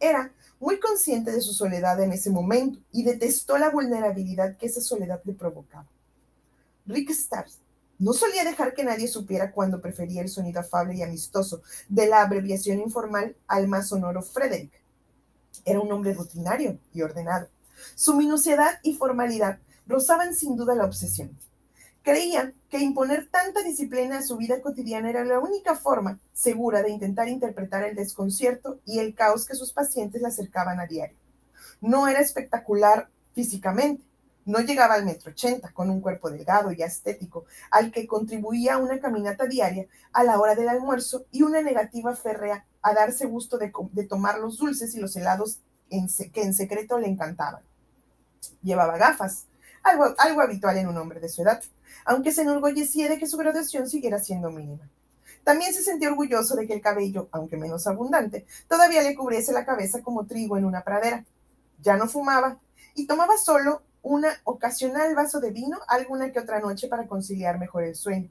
Era 0.00 0.32
muy 0.60 0.78
consciente 0.80 1.32
de 1.32 1.40
su 1.40 1.52
soledad 1.52 2.00
en 2.02 2.12
ese 2.12 2.30
momento 2.30 2.78
y 2.92 3.02
detestó 3.02 3.58
la 3.58 3.70
vulnerabilidad 3.70 4.56
que 4.56 4.66
esa 4.66 4.80
soledad 4.80 5.20
le 5.24 5.32
provocaba. 5.32 5.86
Rick 6.86 7.10
Stars 7.10 7.58
no 7.98 8.12
solía 8.12 8.44
dejar 8.44 8.74
que 8.74 8.84
nadie 8.84 9.08
supiera 9.08 9.52
cuándo 9.52 9.80
prefería 9.80 10.20
el 10.20 10.28
sonido 10.28 10.60
afable 10.60 10.94
y 10.94 11.02
amistoso 11.02 11.62
de 11.88 12.06
la 12.06 12.22
abreviación 12.22 12.80
informal 12.80 13.36
al 13.46 13.68
más 13.68 13.88
sonoro 13.88 14.22
Frederick. 14.22 14.72
Era 15.64 15.80
un 15.80 15.90
hombre 15.90 16.14
rutinario 16.14 16.78
y 16.92 17.02
ordenado. 17.02 17.48
Su 17.94 18.14
minuciedad 18.14 18.78
y 18.82 18.94
formalidad 18.94 19.58
rozaban 19.86 20.34
sin 20.34 20.56
duda 20.56 20.74
la 20.74 20.84
obsesión. 20.84 21.36
Creía 22.06 22.52
que 22.70 22.78
imponer 22.78 23.28
tanta 23.32 23.64
disciplina 23.64 24.18
a 24.18 24.22
su 24.22 24.36
vida 24.36 24.60
cotidiana 24.60 25.10
era 25.10 25.24
la 25.24 25.40
única 25.40 25.74
forma 25.74 26.20
segura 26.32 26.80
de 26.80 26.90
intentar 26.90 27.26
interpretar 27.26 27.82
el 27.82 27.96
desconcierto 27.96 28.78
y 28.84 29.00
el 29.00 29.12
caos 29.12 29.44
que 29.44 29.56
sus 29.56 29.72
pacientes 29.72 30.22
le 30.22 30.28
acercaban 30.28 30.78
a 30.78 30.86
diario. 30.86 31.16
No 31.80 32.06
era 32.06 32.20
espectacular 32.20 33.08
físicamente, 33.34 34.04
no 34.44 34.60
llegaba 34.60 34.94
al 34.94 35.04
metro 35.04 35.32
ochenta, 35.32 35.72
con 35.72 35.90
un 35.90 36.00
cuerpo 36.00 36.30
delgado 36.30 36.70
y 36.70 36.80
estético, 36.80 37.46
al 37.72 37.90
que 37.90 38.06
contribuía 38.06 38.78
una 38.78 39.00
caminata 39.00 39.46
diaria 39.46 39.88
a 40.12 40.22
la 40.22 40.38
hora 40.38 40.54
del 40.54 40.68
almuerzo 40.68 41.26
y 41.32 41.42
una 41.42 41.60
negativa 41.60 42.14
férrea 42.14 42.66
a 42.82 42.94
darse 42.94 43.26
gusto 43.26 43.58
de, 43.58 43.72
tomar 44.08 44.38
los 44.38 44.58
dulces 44.58 44.94
y 44.94 45.00
los 45.00 45.16
helados 45.16 45.58
que 45.90 46.42
en 46.42 46.54
secreto 46.54 47.00
le 47.00 47.08
encantaban. 47.08 47.62
Llevaba 48.62 48.96
gafas, 48.96 49.46
algo, 49.82 50.14
algo 50.18 50.40
habitual 50.40 50.76
en 50.76 50.86
un 50.86 50.98
hombre 50.98 51.18
de 51.18 51.28
su 51.28 51.42
edad, 51.42 51.60
aunque 52.04 52.32
se 52.32 52.42
enorgullecía 52.42 53.08
de 53.08 53.18
que 53.18 53.26
su 53.26 53.36
graduación 53.36 53.88
siguiera 53.88 54.18
siendo 54.18 54.50
mínima. 54.50 54.88
También 55.44 55.72
se 55.72 55.84
sentía 55.84 56.08
orgulloso 56.08 56.56
de 56.56 56.66
que 56.66 56.74
el 56.74 56.80
cabello, 56.80 57.28
aunque 57.30 57.56
menos 57.56 57.86
abundante, 57.86 58.46
todavía 58.68 59.02
le 59.02 59.14
cubriese 59.14 59.52
la 59.52 59.64
cabeza 59.64 60.02
como 60.02 60.26
trigo 60.26 60.58
en 60.58 60.64
una 60.64 60.82
pradera. 60.82 61.24
Ya 61.80 61.96
no 61.96 62.08
fumaba 62.08 62.58
y 62.94 63.06
tomaba 63.06 63.36
solo 63.38 63.82
una 64.02 64.28
ocasional 64.44 65.14
vaso 65.14 65.40
de 65.40 65.50
vino 65.50 65.78
alguna 65.88 66.32
que 66.32 66.40
otra 66.40 66.60
noche 66.60 66.88
para 66.88 67.06
conciliar 67.06 67.58
mejor 67.58 67.84
el 67.84 67.94
sueño. 67.94 68.28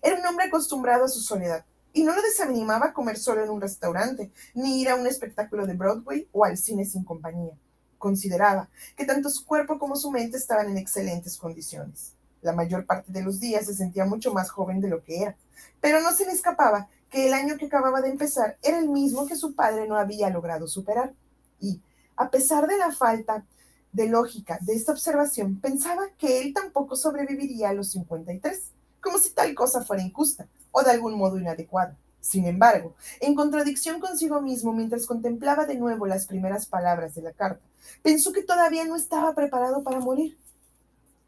Era 0.00 0.16
un 0.16 0.26
hombre 0.26 0.46
acostumbrado 0.46 1.04
a 1.04 1.08
su 1.08 1.20
soledad 1.20 1.64
y 1.92 2.02
no 2.02 2.14
lo 2.14 2.22
desanimaba 2.22 2.92
comer 2.92 3.18
solo 3.18 3.44
en 3.44 3.50
un 3.50 3.60
restaurante, 3.60 4.32
ni 4.54 4.80
ir 4.80 4.88
a 4.88 4.96
un 4.96 5.06
espectáculo 5.06 5.66
de 5.66 5.74
Broadway 5.74 6.28
o 6.32 6.44
al 6.44 6.56
cine 6.56 6.84
sin 6.84 7.04
compañía. 7.04 7.52
Consideraba 7.98 8.68
que 8.96 9.04
tanto 9.04 9.30
su 9.30 9.44
cuerpo 9.46 9.78
como 9.78 9.96
su 9.96 10.10
mente 10.10 10.38
estaban 10.38 10.70
en 10.70 10.78
excelentes 10.78 11.36
condiciones. 11.36 12.13
La 12.44 12.52
mayor 12.52 12.84
parte 12.84 13.10
de 13.10 13.22
los 13.22 13.40
días 13.40 13.64
se 13.64 13.74
sentía 13.74 14.04
mucho 14.04 14.32
más 14.32 14.50
joven 14.50 14.80
de 14.80 14.88
lo 14.88 15.02
que 15.02 15.22
era, 15.22 15.36
pero 15.80 16.00
no 16.02 16.12
se 16.12 16.26
le 16.26 16.32
escapaba 16.32 16.88
que 17.08 17.26
el 17.26 17.32
año 17.32 17.56
que 17.56 17.66
acababa 17.66 18.02
de 18.02 18.10
empezar 18.10 18.58
era 18.62 18.78
el 18.78 18.90
mismo 18.90 19.26
que 19.26 19.34
su 19.34 19.54
padre 19.54 19.88
no 19.88 19.96
había 19.96 20.28
logrado 20.28 20.68
superar. 20.68 21.14
Y, 21.58 21.80
a 22.16 22.28
pesar 22.28 22.66
de 22.66 22.76
la 22.76 22.92
falta 22.92 23.46
de 23.92 24.08
lógica 24.08 24.58
de 24.60 24.74
esta 24.74 24.92
observación, 24.92 25.58
pensaba 25.58 26.08
que 26.18 26.42
él 26.42 26.52
tampoco 26.52 26.96
sobreviviría 26.96 27.70
a 27.70 27.72
los 27.72 27.92
53, 27.92 28.72
como 29.00 29.18
si 29.18 29.30
tal 29.30 29.54
cosa 29.54 29.82
fuera 29.82 30.02
injusta 30.02 30.46
o 30.70 30.82
de 30.82 30.90
algún 30.90 31.16
modo 31.16 31.38
inadecuada. 31.38 31.96
Sin 32.20 32.46
embargo, 32.46 32.94
en 33.20 33.34
contradicción 33.34 34.00
consigo 34.00 34.42
mismo, 34.42 34.72
mientras 34.72 35.06
contemplaba 35.06 35.64
de 35.64 35.76
nuevo 35.76 36.06
las 36.06 36.26
primeras 36.26 36.66
palabras 36.66 37.14
de 37.14 37.22
la 37.22 37.32
carta, 37.32 37.64
pensó 38.02 38.32
que 38.32 38.42
todavía 38.42 38.84
no 38.84 38.96
estaba 38.96 39.34
preparado 39.34 39.82
para 39.82 40.00
morir. 40.00 40.36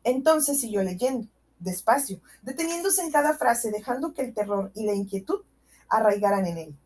Entonces 0.06 0.60
siguió 0.60 0.84
leyendo, 0.84 1.26
despacio, 1.58 2.20
deteniéndose 2.42 3.02
en 3.02 3.10
cada 3.10 3.36
frase, 3.36 3.72
dejando 3.72 4.14
que 4.14 4.22
el 4.22 4.34
terror 4.34 4.70
y 4.72 4.86
la 4.86 4.94
inquietud 4.94 5.40
arraigaran 5.88 6.46
en 6.46 6.58
él. 6.58 6.76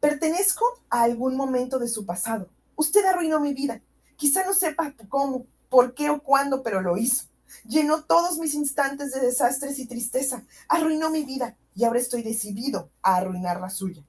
Pertenezco 0.00 0.64
a 0.88 1.02
algún 1.02 1.36
momento 1.36 1.78
de 1.78 1.86
su 1.86 2.06
pasado. 2.06 2.48
Usted 2.76 3.04
arruinó 3.04 3.40
mi 3.40 3.52
vida. 3.52 3.82
Quizá 4.16 4.42
no 4.46 4.54
sepa 4.54 4.94
cómo, 5.10 5.44
por 5.68 5.92
qué 5.92 6.08
o 6.08 6.22
cuándo, 6.22 6.62
pero 6.62 6.80
lo 6.80 6.96
hizo. 6.96 7.26
Llenó 7.68 8.04
todos 8.04 8.38
mis 8.38 8.54
instantes 8.54 9.12
de 9.12 9.20
desastres 9.20 9.78
y 9.78 9.86
tristeza. 9.86 10.44
Arruinó 10.66 11.10
mi 11.10 11.26
vida 11.26 11.58
y 11.74 11.84
ahora 11.84 11.98
estoy 11.98 12.22
decidido 12.22 12.88
a 13.02 13.16
arruinar 13.16 13.60
la 13.60 13.68
suya. 13.68 14.02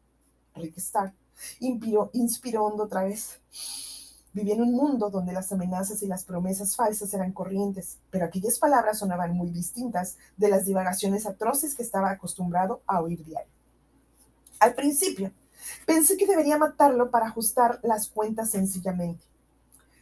Rick 0.55 0.77
Starr 0.77 1.13
inspiró, 1.59 2.11
inspiró 2.13 2.63
hondo 2.63 2.85
otra 2.85 3.03
vez. 3.03 3.41
Vivía 4.35 4.55
en 4.55 4.63
un 4.63 4.73
mundo 4.73 5.09
donde 5.09 5.31
las 5.31 5.53
amenazas 5.53 6.03
y 6.03 6.07
las 6.07 6.25
promesas 6.25 6.75
falsas 6.75 7.13
eran 7.13 7.31
corrientes, 7.31 7.99
pero 8.11 8.25
aquellas 8.25 8.59
palabras 8.59 8.99
sonaban 8.99 9.31
muy 9.31 9.49
distintas 9.49 10.17
de 10.35 10.49
las 10.49 10.65
divagaciones 10.65 11.25
atroces 11.25 11.73
que 11.73 11.83
estaba 11.83 12.11
acostumbrado 12.11 12.81
a 12.85 12.99
oír 12.99 13.23
diario. 13.23 13.49
Al 14.59 14.75
principio, 14.75 15.31
pensé 15.85 16.17
que 16.17 16.27
debería 16.27 16.57
matarlo 16.57 17.09
para 17.11 17.27
ajustar 17.27 17.79
las 17.81 18.09
cuentas 18.09 18.49
sencillamente, 18.49 19.23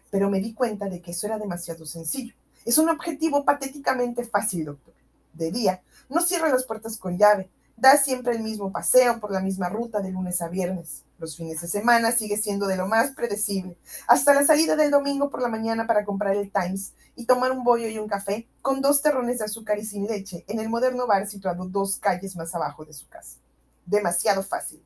pero 0.09 0.31
me 0.31 0.39
di 0.39 0.55
cuenta 0.55 0.89
de 0.89 0.99
que 0.99 1.11
eso 1.11 1.27
era 1.27 1.37
demasiado 1.37 1.85
sencillo. 1.85 2.33
Es 2.65 2.79
un 2.79 2.89
objetivo 2.89 3.45
patéticamente 3.45 4.23
fácil, 4.23 4.65
doctor. 4.65 4.95
De 5.31 5.51
día, 5.51 5.83
no 6.09 6.21
cierra 6.21 6.49
las 6.49 6.63
puertas 6.63 6.97
con 6.97 7.19
llave, 7.19 7.51
Da 7.75 7.97
siempre 7.97 8.35
el 8.35 8.43
mismo 8.43 8.71
paseo 8.71 9.19
por 9.19 9.31
la 9.31 9.39
misma 9.39 9.67
ruta 9.69 9.99
de 9.99 10.11
lunes 10.11 10.41
a 10.41 10.47
viernes. 10.47 11.03
Los 11.23 11.37
fines 11.37 11.61
de 11.61 11.69
semana 11.69 12.11
sigue 12.11 12.35
siendo 12.35 12.67
de 12.67 12.75
lo 12.75 12.85
más 12.85 13.11
predecible, 13.11 13.77
hasta 14.09 14.33
la 14.33 14.45
salida 14.45 14.75
del 14.75 14.91
domingo 14.91 15.29
por 15.29 15.41
la 15.41 15.47
mañana 15.47 15.87
para 15.87 16.03
comprar 16.03 16.35
el 16.35 16.51
Times 16.51 16.91
y 17.15 17.23
tomar 17.23 17.53
un 17.53 17.63
bollo 17.63 17.87
y 17.87 17.97
un 17.97 18.09
café 18.09 18.45
con 18.61 18.81
dos 18.81 19.01
terrones 19.01 19.39
de 19.39 19.45
azúcar 19.45 19.79
y 19.79 19.85
sin 19.85 20.05
leche 20.05 20.43
en 20.49 20.59
el 20.59 20.67
moderno 20.67 21.07
bar 21.07 21.25
situado 21.25 21.63
dos 21.63 21.95
calles 21.95 22.35
más 22.35 22.53
abajo 22.55 22.83
de 22.83 22.91
su 22.91 23.07
casa. 23.07 23.37
Demasiado 23.85 24.43
fácil. 24.43 24.83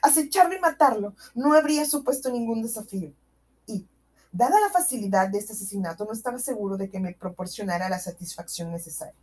Acecharlo 0.00 0.54
y 0.54 0.60
matarlo 0.60 1.16
no 1.34 1.54
habría 1.54 1.84
supuesto 1.84 2.30
ningún 2.30 2.62
desafío. 2.62 3.12
Y, 3.66 3.84
dada 4.30 4.60
la 4.60 4.70
facilidad 4.70 5.28
de 5.28 5.38
este 5.38 5.54
asesinato, 5.54 6.04
no 6.04 6.12
estaba 6.12 6.38
seguro 6.38 6.76
de 6.76 6.88
que 6.88 7.00
me 7.00 7.14
proporcionara 7.14 7.88
la 7.88 7.98
satisfacción 7.98 8.70
necesaria 8.70 9.16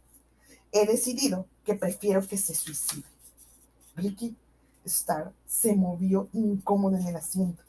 he 0.73 0.85
decidido 0.85 1.47
que 1.63 1.75
prefiero 1.75 2.27
que 2.27 2.37
se 2.37 2.53
suicide. 2.53 3.07
Ricky 3.95 4.35
Starr 4.87 5.31
se 5.45 5.75
movió 5.75 6.29
incómodo 6.33 6.97
en 6.97 7.07
el 7.07 7.15
asiento. 7.15 7.63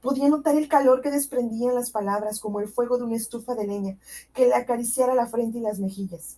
Podía 0.00 0.28
notar 0.28 0.56
el 0.56 0.68
calor 0.68 1.02
que 1.02 1.10
desprendían 1.10 1.74
las 1.74 1.90
palabras 1.90 2.40
como 2.40 2.60
el 2.60 2.68
fuego 2.68 2.96
de 2.96 3.04
una 3.04 3.16
estufa 3.16 3.54
de 3.54 3.66
leña 3.66 3.98
que 4.32 4.46
le 4.46 4.54
acariciara 4.54 5.14
la 5.14 5.26
frente 5.26 5.58
y 5.58 5.62
las 5.62 5.78
mejillas. 5.78 6.36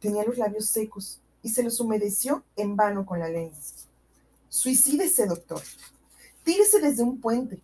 Tenía 0.00 0.24
los 0.24 0.38
labios 0.38 0.66
secos 0.66 1.20
y 1.42 1.50
se 1.50 1.62
los 1.62 1.80
humedeció 1.80 2.44
en 2.56 2.76
vano 2.76 3.06
con 3.06 3.20
la 3.20 3.28
lengua. 3.28 3.58
Suicídese, 4.48 5.26
doctor. 5.26 5.60
Tírese 6.42 6.80
desde 6.80 7.02
un 7.02 7.20
puente. 7.20 7.60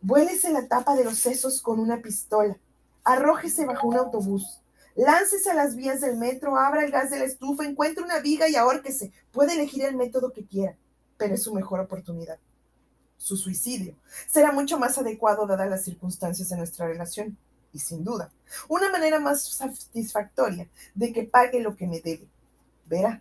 Vuélese 0.00 0.52
la 0.52 0.68
tapa 0.68 0.94
de 0.94 1.04
los 1.04 1.18
sesos 1.18 1.60
con 1.60 1.80
una 1.80 2.00
pistola. 2.00 2.56
Arrójese 3.04 3.66
bajo 3.66 3.88
un 3.88 3.96
autobús 3.96 4.60
Láncese 4.98 5.52
a 5.52 5.54
las 5.54 5.76
vías 5.76 6.00
del 6.00 6.16
metro, 6.16 6.56
abra 6.56 6.84
el 6.84 6.90
gas 6.90 7.10
de 7.10 7.20
la 7.20 7.24
estufa, 7.24 7.64
encuentre 7.64 8.02
una 8.02 8.18
viga 8.18 8.48
y 8.48 8.56
ahórquese. 8.56 9.12
Puede 9.30 9.52
elegir 9.52 9.84
el 9.84 9.94
método 9.94 10.32
que 10.32 10.44
quiera, 10.44 10.76
pero 11.18 11.34
es 11.34 11.42
su 11.42 11.52
mejor 11.52 11.80
oportunidad. 11.80 12.38
Su 13.18 13.36
suicidio 13.36 13.94
será 14.28 14.52
mucho 14.52 14.78
más 14.78 14.96
adecuado 14.96 15.46
dadas 15.46 15.68
las 15.68 15.84
circunstancias 15.84 16.48
de 16.48 16.56
nuestra 16.56 16.86
relación 16.86 17.36
y 17.72 17.80
sin 17.80 18.04
duda, 18.04 18.30
una 18.68 18.90
manera 18.90 19.20
más 19.20 19.42
satisfactoria 19.42 20.68
de 20.94 21.12
que 21.12 21.24
pague 21.24 21.60
lo 21.60 21.76
que 21.76 21.86
me 21.86 22.00
debe. 22.00 22.26
Verá, 22.86 23.20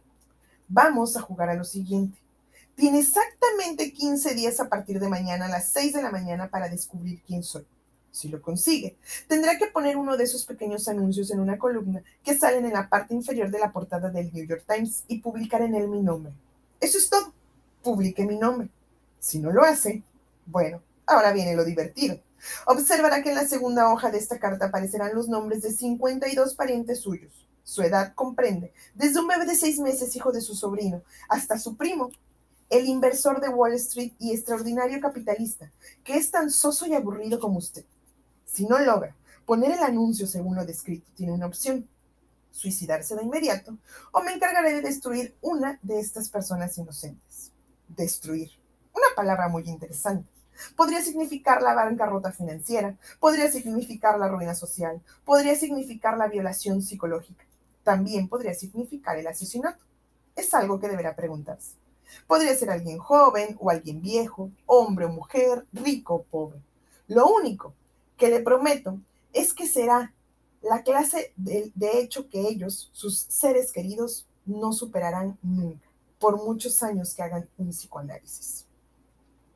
vamos 0.68 1.18
a 1.18 1.22
jugar 1.22 1.50
a 1.50 1.56
lo 1.56 1.66
siguiente. 1.66 2.18
Tiene 2.76 3.00
exactamente 3.00 3.92
15 3.92 4.36
días 4.36 4.60
a 4.60 4.70
partir 4.70 5.00
de 5.00 5.10
mañana 5.10 5.46
a 5.46 5.50
las 5.50 5.72
6 5.72 5.94
de 5.94 6.02
la 6.04 6.12
mañana 6.12 6.50
para 6.50 6.70
descubrir 6.70 7.22
quién 7.26 7.44
soy. 7.44 7.66
Si 8.12 8.30
lo 8.30 8.42
consigue, 8.42 8.96
tendrá 9.28 9.58
que 9.58 9.68
poner 9.68 9.98
uno 9.98 10.16
de 10.16 10.24
esos 10.24 10.46
pequeños 10.46 10.88
anuncios 10.88 11.30
en 11.32 11.40
una 11.40 11.58
columna 11.58 12.02
que 12.24 12.38
salen 12.38 12.66
en 12.66 12.74
la 12.74 12.88
parte 12.88 13.14
inferior 13.14 13.52
de 13.52 13.60
la 13.60 13.72
portada 13.72 14.10
del 14.10 14.32
New 14.32 14.46
York 14.46 14.64
Times 14.68 15.04
y 15.08 15.20
publicar 15.20 15.62
en 15.62 15.76
él 15.76 15.88
mi 15.88 16.02
nombre. 16.02 16.34
Eso 16.80 16.98
es 16.98 17.10
todo. 17.10 17.34
Publique 17.84 18.26
mi 18.26 18.38
nombre. 18.38 18.70
Si 19.20 19.40
no 19.40 19.52
lo 19.52 19.64
hace, 19.64 20.04
bueno, 20.46 20.82
ahora 21.06 21.32
viene 21.32 21.56
lo 21.56 21.66
divertido. 21.66 22.20
Observará 22.66 23.24
que 23.24 23.30
en 23.30 23.36
la 23.36 23.48
segunda 23.48 23.92
hoja 23.92 24.12
de 24.12 24.18
esta 24.18 24.40
carta 24.40 24.66
aparecerán 24.66 25.16
los 25.16 25.28
nombres 25.28 25.62
de 25.62 25.72
52 25.72 26.56
parientes 26.56 27.00
suyos. 27.00 27.48
Su 27.64 27.82
edad 27.82 28.14
comprende 28.14 28.72
desde 28.96 29.20
un 29.20 29.28
bebé 29.28 29.46
de 29.46 29.56
seis 29.56 29.80
meses, 29.80 30.16
hijo 30.16 30.32
de 30.32 30.42
su 30.42 30.56
sobrino, 30.56 31.02
hasta 31.28 31.60
su 31.60 31.76
primo, 31.76 32.12
el 32.70 32.86
inversor 32.86 33.42
de 33.42 33.50
Wall 33.50 33.74
Street 33.74 34.14
y 34.20 34.32
extraordinario 34.32 35.02
capitalista, 35.02 35.72
que 36.04 36.16
es 36.16 36.32
tan 36.32 36.50
soso 36.50 36.86
y 36.86 36.94
aburrido 36.94 37.40
como 37.40 37.58
usted. 37.58 37.86
Si 38.46 38.66
no 38.66 38.80
logra 38.80 39.16
poner 39.46 39.72
el 39.72 39.80
anuncio 39.80 40.28
según 40.28 40.56
lo 40.56 40.66
descrito, 40.66 41.10
tiene 41.16 41.34
una 41.34 41.46
opción, 41.46 41.88
suicidarse 42.52 43.16
de 43.16 43.24
inmediato, 43.24 43.78
o 44.12 44.22
me 44.22 44.34
encargaré 44.34 44.74
de 44.74 44.82
destruir 44.82 45.36
una 45.42 45.80
de 45.82 46.00
estas 46.00 46.30
personas 46.30 46.78
inocentes. 46.78 47.52
Destruir. 47.88 48.52
Una 48.94 49.16
palabra 49.16 49.48
muy 49.48 49.64
interesante. 49.64 50.30
Podría 50.76 51.02
significar 51.02 51.62
la 51.62 51.74
bancarrota 51.74 52.32
financiera, 52.32 52.98
podría 53.20 53.52
significar 53.52 54.18
la 54.18 54.28
ruina 54.28 54.56
social, 54.56 55.02
podría 55.24 55.56
significar 55.56 56.18
la 56.18 56.28
violación 56.28 56.82
psicológica, 56.82 57.46
también 57.84 58.28
podría 58.28 58.54
significar 58.54 59.18
el 59.18 59.28
asesinato. 59.28 59.84
Es 60.36 60.54
algo 60.54 60.80
que 60.80 60.90
deberá 60.90 61.16
preguntarse. 61.16 61.76
Podría 62.26 62.56
ser 62.56 62.70
alguien 62.70 62.98
joven 62.98 63.56
o 63.60 63.70
alguien 63.70 64.02
viejo, 64.02 64.52
hombre 64.66 65.06
o 65.06 65.10
mujer, 65.10 65.66
rico 65.74 66.16
o 66.16 66.24
pobre. 66.24 66.60
Lo 67.08 67.28
único 67.28 67.74
que 68.18 68.30
le 68.30 68.40
prometo 68.40 69.00
es 69.34 69.54
que 69.54 69.68
será 69.68 70.14
la 70.62 70.84
clase 70.84 71.34
de, 71.36 71.72
de, 71.76 72.00
hecho 72.00 72.30
que 72.30 72.42
ellos, 72.42 72.90
sus 72.92 73.20
seres 73.20 73.72
queridos, 73.72 74.26
no 74.46 74.74
superarán 74.74 75.38
nunca, 75.42 75.87
por 76.20 76.44
muchos 76.44 76.82
años 76.84 77.14
que 77.14 77.24
hagan 77.24 77.50
un 77.58 77.70
psicoanálisis. 77.70 78.66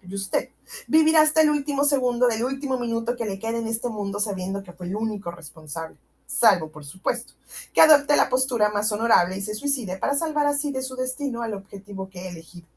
Y 0.03 0.15
usted 0.15 0.49
vivirá 0.87 1.21
hasta 1.21 1.41
el 1.41 1.49
último 1.49 1.83
segundo 1.83 2.27
del 2.27 2.43
último 2.43 2.79
minuto 2.79 3.15
que 3.15 3.25
le 3.25 3.39
quede 3.39 3.59
en 3.59 3.67
este 3.67 3.89
mundo 3.89 4.19
sabiendo 4.19 4.63
que 4.63 4.73
fue 4.73 4.87
el 4.87 4.95
único 4.95 5.29
responsable, 5.31 5.97
salvo, 6.25 6.69
por 6.69 6.85
supuesto, 6.85 7.33
que 7.73 7.81
adopte 7.81 8.15
la 8.15 8.29
postura 8.29 8.69
más 8.69 8.91
honorable 8.91 9.37
y 9.37 9.41
se 9.41 9.53
suicide 9.53 9.97
para 9.97 10.15
salvar 10.15 10.47
así 10.47 10.71
de 10.71 10.81
su 10.81 10.95
destino 10.95 11.41
al 11.41 11.53
objetivo 11.53 12.09
que 12.09 12.21
he 12.21 12.29
elegido. 12.29 12.67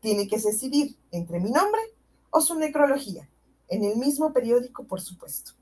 Tiene 0.00 0.26
que 0.26 0.38
decidir 0.38 0.96
entre 1.10 1.40
mi 1.40 1.50
nombre 1.50 1.80
o 2.30 2.40
su 2.40 2.54
necrología, 2.54 3.28
en 3.68 3.84
el 3.84 3.96
mismo 3.96 4.32
periódico, 4.32 4.84
por 4.84 5.00
supuesto. 5.00 5.52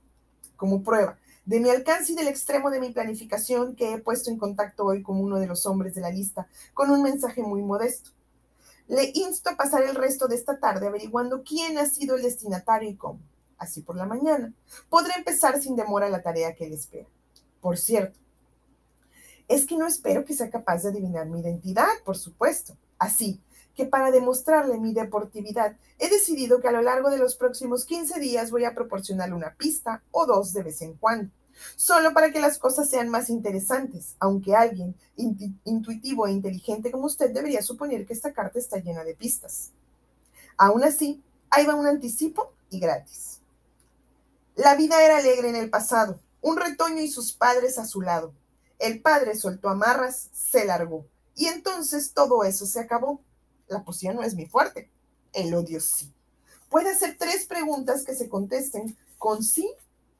Como 0.57 0.83
prueba 0.83 1.19
de 1.44 1.61
mi 1.61 1.70
alcance 1.70 2.12
y 2.12 2.14
del 2.14 2.28
extremo 2.28 2.70
de 2.70 2.80
mi 2.80 2.90
planificación 2.90 3.75
que 3.75 3.92
he 3.92 3.99
puesto 3.99 4.30
en 4.30 4.38
contacto 4.38 4.84
hoy 4.84 5.02
con 5.02 5.20
uno 5.20 5.38
de 5.38 5.46
los 5.46 5.66
hombres 5.66 5.94
de 5.94 6.00
la 6.00 6.11
lista 6.11 6.46
con 6.75 6.90
un 6.90 7.02
mensaje 7.02 7.42
muy 7.42 7.62
modesto. 7.62 8.11
Le 8.88 9.11
insto 9.14 9.50
a 9.50 9.57
pasar 9.57 9.83
el 9.83 9.94
resto 9.94 10.28
de 10.28 10.37
esta 10.37 10.59
tarde 10.59 10.87
averiguando 10.87 11.42
quién 11.42 11.78
ha 11.78 11.87
sido 11.87 12.16
el 12.16 12.22
destinatario 12.22 12.90
y 12.90 12.96
cómo. 12.96 13.20
Así 13.59 13.81
por 13.81 13.96
la 13.96 14.07
mañana 14.07 14.52
podré 14.88 15.14
empezar 15.16 15.61
sin 15.61 15.76
demora 15.76 16.09
la 16.09 16.22
tarea 16.22 16.55
que 16.55 16.68
le 16.68 16.74
espera. 16.74 17.07
Por 17.61 17.78
cierto, 17.78 18.18
es 19.48 19.66
que 19.66 19.76
no 19.76 19.87
espero 19.87 20.24
que 20.24 20.35
sea 20.35 20.50
capaz 20.50 20.83
de 20.83 20.88
adivinar 20.88 21.26
mi 21.26 21.40
identidad, 21.40 21.88
por 22.05 22.16
supuesto. 22.16 22.76
Así 22.98 23.40
que 23.74 23.87
para 23.87 24.11
demostrarle 24.11 24.78
mi 24.78 24.92
deportividad, 24.92 25.76
he 25.98 26.08
decidido 26.08 26.61
que 26.61 26.68
a 26.68 26.72
lo 26.72 26.82
largo 26.82 27.11
de 27.11 27.18
los 27.18 27.37
próximos 27.37 27.85
15 27.85 28.20
días 28.20 28.50
voy 28.50 28.64
a 28.64 28.74
proporcionarle 28.74 29.35
una 29.35 29.54
pista 29.54 30.02
o 30.11 30.26
dos 30.26 30.52
de 30.52 30.62
vez 30.62 30.82
en 30.82 30.94
cuando 30.94 31.30
solo 31.76 32.12
para 32.12 32.30
que 32.30 32.40
las 32.40 32.58
cosas 32.58 32.88
sean 32.88 33.08
más 33.08 33.30
interesantes, 33.30 34.14
aunque 34.18 34.54
alguien 34.54 34.94
intuitivo 35.64 36.26
e 36.26 36.32
inteligente 36.32 36.90
como 36.90 37.06
usted 37.06 37.30
debería 37.30 37.62
suponer 37.62 38.06
que 38.06 38.12
esta 38.12 38.32
carta 38.32 38.58
está 38.58 38.78
llena 38.78 39.04
de 39.04 39.14
pistas. 39.14 39.70
Aún 40.56 40.85
así, 40.85 41.22
ahí 41.50 41.66
va 41.66 41.74
un 41.74 41.87
anticipo 41.87 42.52
y 42.70 42.80
gratis. 42.80 43.40
La 44.56 44.74
vida 44.74 45.02
era 45.04 45.18
alegre 45.18 45.48
en 45.48 45.56
el 45.56 45.70
pasado, 45.70 46.20
un 46.40 46.56
retoño 46.56 47.00
y 47.00 47.08
sus 47.08 47.32
padres 47.32 47.78
a 47.78 47.87
su 47.87 48.02
lado. 48.02 48.32
El 48.78 49.00
padre 49.00 49.37
soltó 49.37 49.68
amarras, 49.68 50.28
se 50.32 50.64
largó, 50.64 51.06
y 51.35 51.46
entonces 51.46 52.12
todo 52.12 52.44
eso 52.44 52.66
se 52.66 52.80
acabó. 52.80 53.20
La 53.68 53.85
poesía 53.85 54.12
no 54.12 54.22
es 54.22 54.35
mi 54.35 54.46
fuerte, 54.46 54.90
el 55.33 55.55
odio 55.55 55.81
sí. 55.81 56.12
Puede 56.68 56.90
hacer 56.90 57.16
tres 57.18 57.46
preguntas 57.46 58.05
que 58.05 58.14
se 58.14 58.29
contesten 58.29 58.96
con 59.18 59.42
sí 59.42 59.70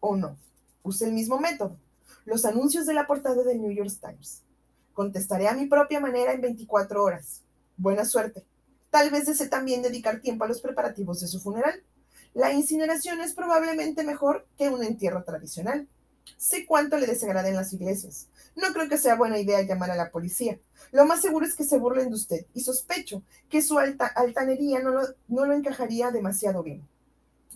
o 0.01 0.17
no. 0.17 0.37
Use 0.83 1.05
el 1.05 1.13
mismo 1.13 1.39
método. 1.39 1.77
Los 2.25 2.45
anuncios 2.45 2.87
de 2.87 2.95
la 2.95 3.07
portada 3.07 3.43
del 3.43 3.61
New 3.61 3.73
York 3.73 3.91
Times. 4.01 4.43
Contestaré 4.93 5.49
a 5.49 5.55
mi 5.55 5.67
propia 5.67 6.01
manera 6.01 6.33
en 6.33 6.41
24 6.41 7.03
horas. 7.03 7.43
Buena 7.77 8.05
suerte. 8.05 8.45
Tal 8.91 9.11
vez 9.11 9.27
desee 9.27 9.49
también 9.49 9.81
dedicar 9.81 10.21
tiempo 10.21 10.45
a 10.45 10.49
los 10.49 10.61
preparativos 10.61 11.21
de 11.21 11.27
su 11.27 11.41
funeral. 11.41 11.83
La 12.35 12.53
incineración 12.53 13.21
es 13.21 13.35
probablemente 13.35 14.05
mejor 14.05 14.47
que 14.59 14.69
un 14.69 14.83
entierro 14.85 15.25
tradicional. 15.25 15.89
Sé 16.37 16.67
cuánto 16.67 16.99
le 16.99 17.07
desagraden 17.07 17.57
las 17.57 17.73
iglesias. 17.73 18.29
No 18.57 18.73
creo 18.73 18.89
que 18.89 18.99
sea 18.99 19.15
buena 19.15 19.39
idea 19.39 19.63
llamar 19.63 19.91
a 19.91 19.97
la 19.97 20.11
policía. 20.11 20.59
Lo 20.91 21.07
más 21.07 21.21
seguro 21.21 21.47
es 21.47 21.55
que 21.55 21.65
se 21.65 21.79
burlen 21.79 22.09
de 22.09 22.17
usted 22.17 22.47
y 22.55 22.61
sospecho 22.61 23.23
que 23.49 23.63
su 23.63 23.79
altanería 23.79 24.81
no 24.81 24.91
lo, 25.47 25.53
encajaría 25.53 26.11
demasiado 26.11 26.63
bien. 26.63 26.87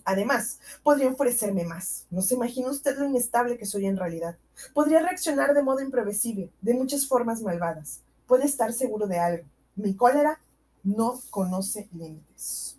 Además, 0.05 0.59
podría 0.83 1.09
ofrecerme 1.09 1.65
más. 1.65 2.05
No 2.09 2.21
se 2.21 2.35
imagina 2.35 2.69
usted 2.69 2.97
lo 2.97 3.05
inestable 3.05 3.57
que 3.57 3.65
soy 3.65 3.85
en 3.85 3.97
realidad. 3.97 4.37
Podría 4.73 5.01
reaccionar 5.01 5.53
de 5.53 5.63
modo 5.63 5.81
imprevisible, 5.81 6.49
de 6.61 6.73
muchas 6.73 7.07
formas 7.07 7.41
malvadas. 7.41 7.99
Puede 8.25 8.45
estar 8.45 8.71
seguro 8.73 9.07
de 9.07 9.19
algo. 9.19 9.43
Mi 9.75 9.95
cólera 9.95 10.39
no 10.83 11.21
conoce 11.29 11.89
límites. 11.93 12.77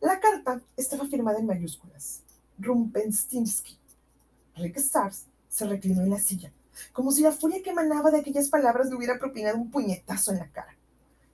La 0.00 0.18
carta 0.18 0.62
estaba 0.76 1.06
firmada 1.06 1.38
en 1.38 1.46
mayúsculas. 1.46 2.22
Rumpenstinsky. 2.58 3.77
Rick 4.58 4.76
Stars 4.78 5.26
se 5.48 5.66
reclinó 5.66 6.02
en 6.02 6.10
la 6.10 6.18
silla, 6.18 6.52
como 6.92 7.10
si 7.10 7.22
la 7.22 7.32
furia 7.32 7.62
que 7.62 7.70
emanaba 7.70 8.10
de 8.10 8.18
aquellas 8.18 8.48
palabras 8.48 8.88
le 8.88 8.96
hubiera 8.96 9.18
propinado 9.18 9.56
un 9.56 9.70
puñetazo 9.70 10.32
en 10.32 10.38
la 10.38 10.48
cara. 10.48 10.76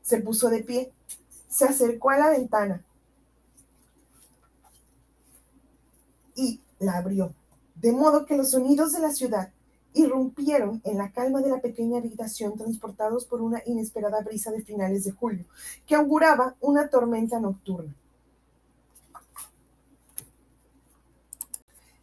Se 0.03 0.21
puso 0.21 0.49
de 0.51 0.63
pie, 0.63 0.93
se 1.49 1.65
acercó 1.65 2.11
a 2.11 2.19
la 2.19 2.31
ventana 2.31 2.85
y 6.35 6.61
la 6.79 6.99
abrió, 6.99 7.35
de 7.75 7.93
modo 7.93 8.27
que 8.27 8.37
los 8.37 8.51
sonidos 8.51 8.93
de 8.93 9.01
la 9.01 9.11
ciudad 9.11 9.51
irrumpieron 9.95 10.83
en 10.85 10.99
la 10.99 11.13
calma 11.13 11.41
de 11.41 11.51
la 11.51 11.61
pequeña 11.61 11.99
habitación 11.99 12.57
transportados 12.57 13.25
por 13.25 13.41
una 13.41 13.63
inesperada 13.65 14.21
brisa 14.23 14.51
de 14.51 14.63
finales 14.63 15.05
de 15.05 15.13
julio, 15.13 15.45
que 15.87 15.95
auguraba 15.95 16.57
una 16.61 16.89
tormenta 16.89 17.39
nocturna. 17.39 17.95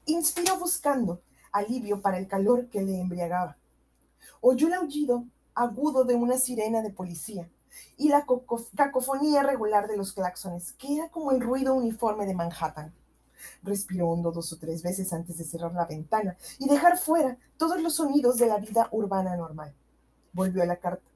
Inspiró 0.05 0.57
buscando 0.57 1.21
alivio 1.51 2.01
para 2.01 2.17
el 2.17 2.27
calor 2.27 2.67
que 2.69 2.81
le 2.81 2.99
embriagaba. 2.99 3.57
Oyó 4.39 4.67
el 4.67 4.73
aullido 4.73 5.25
agudo 5.53 6.03
de 6.03 6.15
una 6.15 6.37
sirena 6.37 6.81
de 6.81 6.91
policía 6.91 7.49
y 7.97 8.09
la 8.09 8.25
cacofonía 8.75 9.43
regular 9.43 9.87
de 9.87 9.97
los 9.97 10.13
claxones, 10.13 10.73
que 10.73 10.95
era 10.95 11.09
como 11.09 11.31
el 11.31 11.41
ruido 11.41 11.73
uniforme 11.73 12.25
de 12.25 12.33
Manhattan. 12.33 12.93
Respiró 13.63 14.09
hondo 14.09 14.31
dos 14.31 14.53
o 14.53 14.57
tres 14.57 14.83
veces 14.83 15.11
antes 15.13 15.37
de 15.37 15.43
cerrar 15.43 15.73
la 15.73 15.85
ventana 15.85 16.37
y 16.59 16.67
dejar 16.67 16.97
fuera 16.97 17.37
todos 17.57 17.81
los 17.81 17.95
sonidos 17.95 18.37
de 18.37 18.47
la 18.47 18.57
vida 18.57 18.87
urbana 18.91 19.35
normal. 19.35 19.73
Volvió 20.33 20.63
a 20.63 20.65
la 20.65 20.77
carta. 20.77 21.10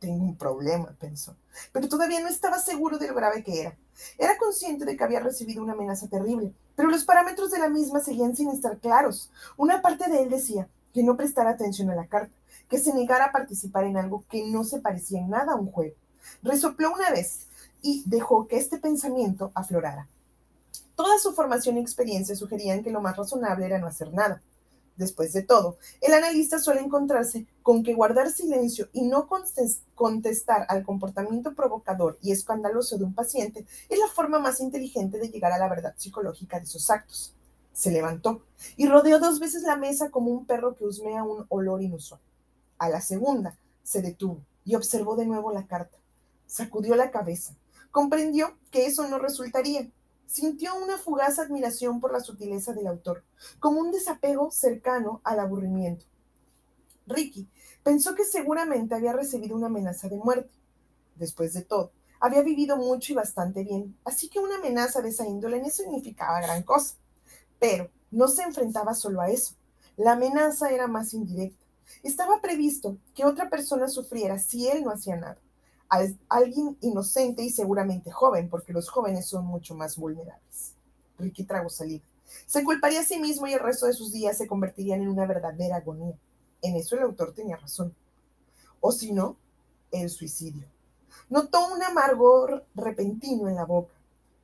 Tengo 0.00 0.24
un 0.24 0.36
problema, 0.36 0.94
pensó, 1.00 1.34
pero 1.72 1.88
todavía 1.88 2.20
no 2.20 2.28
estaba 2.28 2.58
seguro 2.60 2.98
de 2.98 3.08
lo 3.08 3.14
grave 3.14 3.42
que 3.42 3.60
era. 3.60 3.76
Era 4.16 4.38
consciente 4.38 4.84
de 4.84 4.96
que 4.96 5.02
había 5.02 5.18
recibido 5.18 5.62
una 5.62 5.72
amenaza 5.72 6.06
terrible, 6.06 6.52
pero 6.76 6.88
los 6.88 7.04
parámetros 7.04 7.50
de 7.50 7.58
la 7.58 7.68
misma 7.68 7.98
seguían 7.98 8.36
sin 8.36 8.50
estar 8.50 8.78
claros. 8.78 9.30
Una 9.56 9.82
parte 9.82 10.08
de 10.08 10.22
él 10.22 10.30
decía 10.30 10.68
que 10.94 11.02
no 11.02 11.16
prestara 11.16 11.50
atención 11.50 11.90
a 11.90 11.96
la 11.96 12.06
carta, 12.06 12.32
que 12.68 12.78
se 12.78 12.94
negara 12.94 13.26
a 13.26 13.32
participar 13.32 13.84
en 13.84 13.96
algo 13.96 14.22
que 14.30 14.46
no 14.46 14.62
se 14.62 14.80
parecía 14.80 15.18
en 15.18 15.30
nada 15.30 15.54
a 15.54 15.56
un 15.56 15.72
juego. 15.72 15.96
Resopló 16.42 16.92
una 16.92 17.10
vez 17.10 17.46
y 17.82 18.04
dejó 18.06 18.46
que 18.46 18.58
este 18.58 18.78
pensamiento 18.78 19.50
aflorara. 19.54 20.06
Toda 20.94 21.18
su 21.18 21.32
formación 21.32 21.76
y 21.76 21.80
experiencia 21.80 22.36
sugerían 22.36 22.82
que 22.82 22.90
lo 22.90 23.00
más 23.00 23.16
razonable 23.16 23.66
era 23.66 23.78
no 23.78 23.86
hacer 23.86 24.12
nada. 24.12 24.42
Después 24.98 25.32
de 25.32 25.42
todo, 25.42 25.78
el 26.00 26.12
analista 26.12 26.58
suele 26.58 26.80
encontrarse 26.80 27.46
con 27.62 27.84
que 27.84 27.94
guardar 27.94 28.32
silencio 28.32 28.88
y 28.92 29.02
no 29.02 29.28
contestar 29.94 30.66
al 30.68 30.84
comportamiento 30.84 31.54
provocador 31.54 32.18
y 32.20 32.32
escandaloso 32.32 32.98
de 32.98 33.04
un 33.04 33.14
paciente 33.14 33.64
es 33.88 33.98
la 33.98 34.08
forma 34.08 34.40
más 34.40 34.58
inteligente 34.58 35.18
de 35.18 35.28
llegar 35.28 35.52
a 35.52 35.58
la 35.58 35.68
verdad 35.68 35.94
psicológica 35.96 36.58
de 36.58 36.66
sus 36.66 36.90
actos. 36.90 37.32
Se 37.72 37.92
levantó 37.92 38.42
y 38.76 38.88
rodeó 38.88 39.20
dos 39.20 39.38
veces 39.38 39.62
la 39.62 39.76
mesa 39.76 40.10
como 40.10 40.32
un 40.32 40.46
perro 40.46 40.74
que 40.74 40.84
husmea 40.84 41.22
un 41.22 41.46
olor 41.48 41.80
inusual. 41.80 42.20
A 42.78 42.88
la 42.88 43.00
segunda, 43.00 43.56
se 43.84 44.02
detuvo 44.02 44.40
y 44.64 44.74
observó 44.74 45.14
de 45.14 45.26
nuevo 45.26 45.52
la 45.52 45.68
carta. 45.68 45.96
Sacudió 46.48 46.96
la 46.96 47.12
cabeza. 47.12 47.54
Comprendió 47.92 48.56
que 48.72 48.86
eso 48.86 49.06
no 49.06 49.20
resultaría 49.20 49.88
Sintió 50.28 50.76
una 50.76 50.98
fugaz 50.98 51.38
admiración 51.38 52.00
por 52.00 52.12
la 52.12 52.20
sutileza 52.20 52.74
del 52.74 52.86
autor, 52.86 53.24
como 53.60 53.80
un 53.80 53.90
desapego 53.90 54.50
cercano 54.50 55.22
al 55.24 55.40
aburrimiento. 55.40 56.04
Ricky 57.06 57.48
pensó 57.82 58.14
que 58.14 58.26
seguramente 58.26 58.94
había 58.94 59.14
recibido 59.14 59.56
una 59.56 59.68
amenaza 59.68 60.06
de 60.10 60.18
muerte. 60.18 60.50
Después 61.16 61.54
de 61.54 61.62
todo, 61.62 61.92
había 62.20 62.42
vivido 62.42 62.76
mucho 62.76 63.14
y 63.14 63.16
bastante 63.16 63.64
bien, 63.64 63.96
así 64.04 64.28
que 64.28 64.38
una 64.38 64.56
amenaza 64.56 65.00
de 65.00 65.08
esa 65.08 65.26
índole 65.26 65.62
no 65.62 65.70
significaba 65.70 66.42
gran 66.42 66.62
cosa. 66.62 66.96
Pero 67.58 67.90
no 68.10 68.28
se 68.28 68.42
enfrentaba 68.42 68.92
solo 68.92 69.22
a 69.22 69.30
eso. 69.30 69.54
La 69.96 70.12
amenaza 70.12 70.68
era 70.70 70.88
más 70.88 71.14
indirecta. 71.14 71.64
Estaba 72.02 72.42
previsto 72.42 72.98
que 73.14 73.24
otra 73.24 73.48
persona 73.48 73.88
sufriera 73.88 74.38
si 74.38 74.68
él 74.68 74.84
no 74.84 74.90
hacía 74.90 75.16
nada 75.16 75.38
alguien 76.28 76.76
inocente 76.80 77.42
y 77.42 77.50
seguramente 77.50 78.10
joven, 78.10 78.48
porque 78.48 78.72
los 78.72 78.88
jóvenes 78.88 79.26
son 79.26 79.46
mucho 79.46 79.74
más 79.74 79.96
vulnerables. 79.96 80.74
Ricky 81.18 81.44
trago 81.44 81.68
saliva. 81.68 82.04
Se 82.46 82.62
culparía 82.62 83.00
a 83.00 83.04
sí 83.04 83.18
mismo 83.18 83.46
y 83.46 83.54
el 83.54 83.60
resto 83.60 83.86
de 83.86 83.94
sus 83.94 84.12
días 84.12 84.36
se 84.36 84.46
convertirían 84.46 85.00
en 85.00 85.08
una 85.08 85.26
verdadera 85.26 85.76
agonía. 85.76 86.14
En 86.60 86.76
eso 86.76 86.96
el 86.96 87.02
autor 87.02 87.32
tenía 87.32 87.56
razón. 87.56 87.94
O 88.80 88.92
si 88.92 89.12
no, 89.12 89.36
el 89.90 90.10
suicidio. 90.10 90.66
Notó 91.30 91.72
un 91.72 91.82
amargor 91.82 92.64
repentino 92.74 93.48
en 93.48 93.54
la 93.54 93.64
boca. 93.64 93.94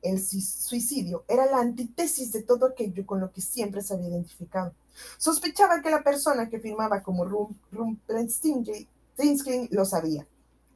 El 0.01 0.19
suicidio 0.21 1.23
era 1.27 1.45
la 1.45 1.59
antítesis 1.59 2.31
de 2.31 2.43
todo 2.43 2.65
aquello 2.67 3.05
con 3.05 3.19
lo 3.19 3.31
que 3.31 3.41
siempre 3.41 3.81
se 3.81 3.93
había 3.93 4.09
identificado. 4.09 4.73
Sospechaba 5.17 5.81
que 5.81 5.89
la 5.89 6.03
persona 6.03 6.49
que 6.49 6.59
firmaba 6.59 7.03
como 7.03 7.25
Rumpelstiltskin 7.71 9.69
lo 9.71 9.85
sabía 9.85 10.27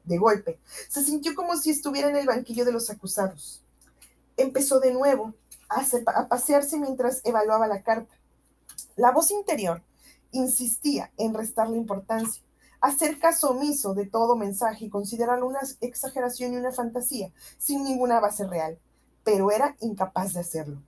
de 0.10 0.18
golpe. 0.18 0.60
Se 0.90 1.02
sintió 1.04 1.34
como 1.36 1.56
si 1.56 1.70
estuviera 1.70 2.10
en 2.10 2.18
el 2.18 2.28
banquillo 2.28 2.66
de 2.66 2.74
los 2.74 2.90
acusados. 2.90 3.64
Empezó 4.36 4.82
de 4.82 4.92
nuevo 4.92 5.34
a, 5.70 6.28
pasearse 6.28 6.78
mientras 6.78 7.22
evaluaba 7.24 7.68
la 7.68 7.84
carta. 7.84 8.14
La 8.98 9.12
voz 9.12 9.32
interior 9.32 9.82
insistía 10.32 11.12
en 11.18 11.34
restarle 11.34 11.78
importancia, 11.78 12.44
hacer 12.82 13.20
caso 13.20 13.52
omiso 13.52 13.94
de 13.94 14.06
todo 14.06 14.36
mensaje 14.36 14.86
y 14.86 14.90
considerarlo 14.90 15.48
una 15.48 15.62
exageración 15.82 16.54
y 16.54 16.58
una 16.58 16.72
fantasía, 16.72 17.32
sin 17.58 17.84
ninguna 17.84 18.20
base 18.20 18.46
real, 18.48 18.80
pero 19.24 19.52
era 19.52 19.76
incapaz 19.80 20.34
de 20.34 20.42
hacerlo. 20.42 20.82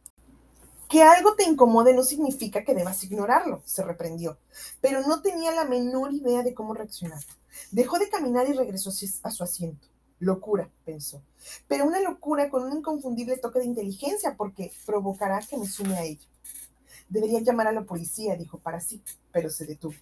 Que 0.90 1.04
algo 1.04 1.36
te 1.36 1.44
incomode 1.44 1.94
no 1.94 2.04
significa 2.04 2.66
que 2.66 2.76
debas 2.76 3.04
ignorarlo, 3.04 3.62
se 3.66 3.84
reprendió, 3.84 4.38
pero 4.82 5.02
no 5.08 5.22
tenía 5.22 5.52
la 5.54 5.66
menor 5.66 6.14
idea 6.14 6.44
de 6.44 6.54
cómo 6.54 6.74
reaccionar. 6.74 7.22
Dejó 7.72 8.00
de 8.00 8.10
caminar 8.10 8.48
y 8.50 8.54
regresó 8.54 8.92
a 9.24 9.32
su 9.32 9.44
asiento. 9.44 9.88
Locura, 10.20 10.70
pensó. 10.86 11.24
Pero 11.68 11.86
una 11.86 12.00
locura 12.00 12.50
con 12.50 12.64
un 12.64 12.78
inconfundible 12.78 13.38
toque 13.38 13.60
de 13.60 13.66
inteligencia 13.66 14.36
porque 14.38 14.72
provocará 14.86 15.40
que 15.40 15.58
me 15.58 15.68
sume 15.68 15.96
a 15.96 16.04
ella. 16.04 16.26
Debería 17.10 17.40
llamar 17.42 17.68
a 17.68 17.72
la 17.72 17.84
policía, 17.84 18.36
dijo 18.36 18.60
para 18.60 18.80
sí, 18.80 19.02
pero 19.32 19.50
se 19.50 19.66
detuvo. 19.66 19.96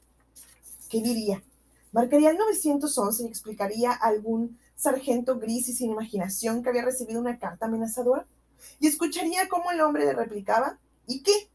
¿Qué 0.90 1.02
diría? 1.02 1.42
Marcaría 1.92 2.32
el 2.32 2.38
911 2.38 3.24
y 3.24 3.28
explicaría 3.28 3.92
a 3.92 3.96
algún 3.96 4.60
sargento 4.76 5.40
gris 5.40 5.70
y 5.70 5.74
sin 5.74 5.92
imaginación 5.92 6.62
que 6.62 6.70
había 6.70 6.84
recibido 6.84 7.20
una 7.20 7.40
carta 7.40 7.66
amenazadora. 7.66 8.28
Y 8.80 8.88
escucharía 8.88 9.48
cómo 9.48 9.72
el 9.72 9.82
hombre 9.82 10.06
le 10.06 10.14
replicaba, 10.14 10.80
¿y 11.08 11.24
qué? 11.24 11.50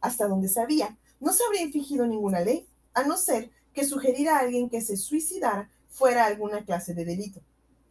Hasta 0.00 0.26
donde 0.26 0.48
sabía, 0.48 0.98
no 1.20 1.32
se 1.32 1.44
habría 1.44 1.62
infringido 1.62 2.06
ninguna 2.06 2.40
ley, 2.40 2.66
a 2.94 3.04
no 3.04 3.16
ser 3.16 3.50
que 3.74 3.84
sugerir 3.84 4.28
a 4.28 4.38
alguien 4.38 4.68
que 4.68 4.80
se 4.80 4.96
suicidara 4.96 5.70
fuera 5.90 6.26
alguna 6.26 6.64
clase 6.64 6.94
de 6.94 7.04
delito. 7.04 7.40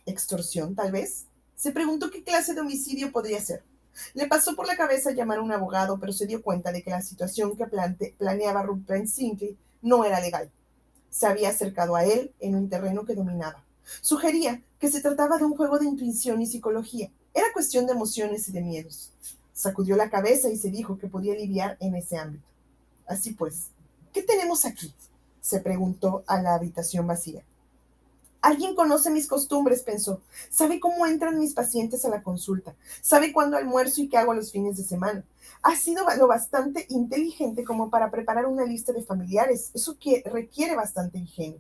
¿Extorsión, 0.06 0.76
tal 0.76 0.92
vez? 0.92 1.26
Se 1.56 1.72
preguntó 1.72 2.10
qué 2.10 2.24
clase 2.24 2.54
de 2.54 2.62
homicidio 2.62 3.12
podría 3.12 3.42
ser. 3.42 3.64
Le 4.14 4.28
pasó 4.28 4.56
por 4.56 4.68
la 4.68 4.78
cabeza 4.78 5.12
llamar 5.12 5.40
a 5.40 5.42
un 5.42 5.52
abogado, 5.52 6.00
pero 6.00 6.14
se 6.14 6.26
dio 6.26 6.42
cuenta 6.42 6.72
de 6.72 6.82
que 6.82 6.90
la 6.90 7.02
situación 7.02 7.56
que 7.56 7.68
planeaba 8.18 8.64
Rupert 8.64 9.08
Sinclair 9.08 9.58
no 9.82 10.06
era 10.06 10.20
legal. 10.20 10.50
Se 11.10 11.28
había 11.28 11.50
acercado 11.50 11.96
a 11.96 12.06
él 12.06 12.34
en 12.40 12.56
un 12.56 12.70
terreno 12.70 13.06
que 13.06 13.16
dominaba. 13.16 13.64
Sugería 14.02 14.62
que 14.80 14.90
se 14.90 15.02
trataba 15.02 15.38
de 15.38 15.46
un 15.46 15.56
juego 15.56 15.78
de 15.78 15.86
intuición 15.86 16.42
y 16.42 16.48
psicología. 16.48 17.12
Era 17.34 17.48
cuestión 17.54 17.86
de 17.86 17.94
emociones 17.94 18.48
y 18.48 18.52
de 18.52 18.62
miedos. 18.62 19.12
Sacudió 19.54 19.96
la 19.96 20.10
cabeza 20.10 20.50
y 20.50 20.58
se 20.58 20.70
dijo 20.70 20.98
que 20.98 21.08
podía 21.08 21.36
lidiar 21.36 21.78
en 21.80 21.96
ese 21.96 22.18
ámbito. 22.18 22.46
Así 23.06 23.34
pues, 23.34 23.68
¿qué 24.14 24.24
tenemos 24.24 24.66
aquí? 24.66 24.94
Se 25.42 25.60
preguntó 25.60 26.24
a 26.28 26.42
la 26.42 26.54
habitación 26.54 27.08
vacía. 27.08 27.44
Alguien 28.42 28.74
conoce 28.74 29.12
mis 29.12 29.28
costumbres, 29.28 29.84
pensó. 29.84 30.22
Sabe 30.50 30.80
cómo 30.80 31.06
entran 31.06 31.38
mis 31.38 31.54
pacientes 31.54 32.06
a 32.06 32.10
la 32.10 32.24
consulta. 32.24 32.76
Sabe 33.02 33.32
cuándo 33.32 33.56
almuerzo 33.56 34.02
y 34.02 34.10
qué 34.10 34.18
hago 34.18 34.34
los 34.34 34.52
fines 34.52 34.78
de 34.78 34.84
semana. 34.84 35.24
Ha 35.62 35.76
sido 35.76 36.06
lo 36.18 36.28
bastante 36.28 36.88
inteligente 36.90 37.64
como 37.64 37.92
para 37.92 38.10
preparar 38.10 38.48
una 38.48 38.66
lista 38.66 38.94
de 38.94 39.04
familiares. 39.04 39.70
Eso 39.76 39.96
que 40.00 40.24
requiere 40.26 40.76
bastante 40.76 41.20
ingenio. 41.20 41.60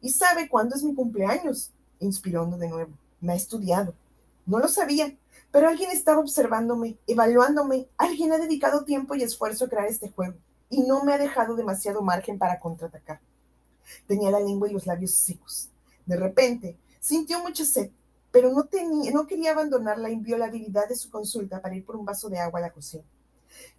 Y 0.00 0.10
sabe 0.10 0.48
cuándo 0.48 0.76
es 0.76 0.82
mi 0.82 0.94
cumpleaños. 0.94 1.72
Inspiró 2.00 2.46
de 2.46 2.68
nuevo. 2.68 2.92
Me 3.20 3.34
ha 3.34 3.36
estudiado. 3.36 3.94
No 4.46 4.58
lo 4.58 4.68
sabía, 4.68 5.14
pero 5.50 5.68
alguien 5.68 5.90
estaba 5.90 6.20
observándome, 6.20 6.96
evaluándome. 7.06 7.86
Alguien 7.98 8.32
ha 8.32 8.38
dedicado 8.38 8.84
tiempo 8.84 9.14
y 9.14 9.22
esfuerzo 9.22 9.66
a 9.66 9.68
crear 9.68 9.86
este 9.86 10.10
juego 10.10 10.36
y 10.70 10.82
no 10.82 11.04
me 11.04 11.12
ha 11.12 11.18
dejado 11.18 11.56
demasiado 11.56 12.02
margen 12.02 12.38
para 12.38 12.58
contraatacar. 12.58 13.20
Tenía 14.06 14.30
la 14.30 14.40
lengua 14.40 14.68
y 14.68 14.72
los 14.72 14.86
labios 14.86 15.12
secos. 15.12 15.68
De 16.06 16.16
repente, 16.16 16.76
sintió 17.00 17.40
mucha 17.40 17.64
sed, 17.64 17.90
pero 18.30 18.52
no, 18.52 18.64
tenía, 18.64 19.12
no 19.12 19.26
quería 19.26 19.52
abandonar 19.52 19.98
la 19.98 20.10
inviolabilidad 20.10 20.88
de 20.88 20.96
su 20.96 21.10
consulta 21.10 21.60
para 21.60 21.76
ir 21.76 21.84
por 21.84 21.96
un 21.96 22.04
vaso 22.04 22.28
de 22.28 22.38
agua 22.38 22.58
a 22.58 22.62
la 22.62 22.72
cocina. 22.72 23.04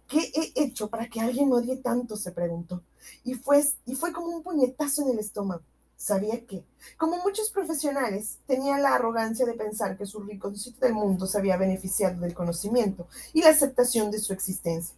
¿Qué 0.08 0.32
he 0.34 0.62
hecho 0.62 0.88
para 0.88 1.08
que 1.08 1.20
alguien 1.20 1.48
me 1.48 1.56
odie 1.56 1.76
tanto? 1.76 2.16
se 2.16 2.32
preguntó. 2.32 2.82
Y 3.24 3.34
fue, 3.34 3.64
y 3.84 3.94
fue 3.94 4.12
como 4.12 4.28
un 4.28 4.42
puñetazo 4.42 5.02
en 5.02 5.10
el 5.10 5.18
estómago. 5.18 5.62
Sabía 5.96 6.44
que, 6.46 6.64
como 6.98 7.18
muchos 7.22 7.50
profesionales, 7.50 8.38
tenía 8.46 8.78
la 8.78 8.94
arrogancia 8.94 9.46
de 9.46 9.54
pensar 9.54 9.96
que 9.96 10.06
su 10.06 10.20
rinconcito 10.20 10.80
del 10.80 10.94
mundo 10.94 11.26
se 11.26 11.38
había 11.38 11.56
beneficiado 11.56 12.20
del 12.20 12.34
conocimiento 12.34 13.08
y 13.32 13.42
la 13.42 13.50
aceptación 13.50 14.10
de 14.10 14.18
su 14.18 14.32
existencia. 14.32 14.94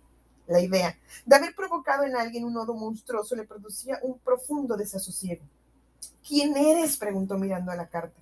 La 0.48 0.60
idea 0.60 0.98
de 1.26 1.36
haber 1.36 1.54
provocado 1.54 2.04
en 2.04 2.16
alguien 2.16 2.44
un 2.44 2.54
nodo 2.54 2.74
monstruoso 2.74 3.36
le 3.36 3.44
producía 3.44 4.00
un 4.02 4.18
profundo 4.18 4.78
desasosiego. 4.78 5.44
¿Quién 6.26 6.56
eres? 6.56 6.96
preguntó 6.96 7.36
mirando 7.36 7.70
a 7.70 7.76
la 7.76 7.88
carta. 7.88 8.18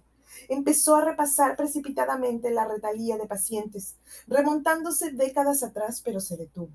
Empezó 0.48 0.96
a 0.96 1.04
repasar 1.04 1.56
precipitadamente 1.56 2.50
la 2.50 2.66
retalía 2.66 3.16
de 3.16 3.28
pacientes, 3.28 3.94
remontándose 4.26 5.12
décadas 5.12 5.62
atrás, 5.62 6.02
pero 6.04 6.18
se 6.18 6.36
detuvo. 6.36 6.70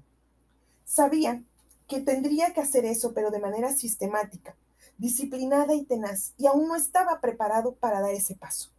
Sabía 0.86 1.44
que 1.86 2.00
tendría 2.00 2.54
que 2.54 2.62
hacer 2.62 2.86
eso, 2.86 3.14
pero 3.14 3.30
de 3.30 3.40
manera 3.40 3.74
sistemática, 3.74 4.56
disciplinada 4.98 5.74
y 5.76 5.84
tenaz, 5.84 6.34
y 6.38 6.48
aún 6.48 6.70
no 6.70 6.78
estaba 6.78 7.20
preparado 7.20 7.76
para 7.76 8.00
dar 8.00 8.14
ese 8.14 8.36
paso. 8.36 8.70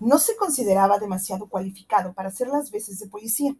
No 0.00 0.18
se 0.18 0.36
consideraba 0.36 0.98
demasiado 0.98 1.50
cualificado 1.50 2.14
para 2.14 2.30
hacer 2.30 2.48
las 2.48 2.70
veces 2.70 2.98
de 2.98 3.08
policía, 3.08 3.54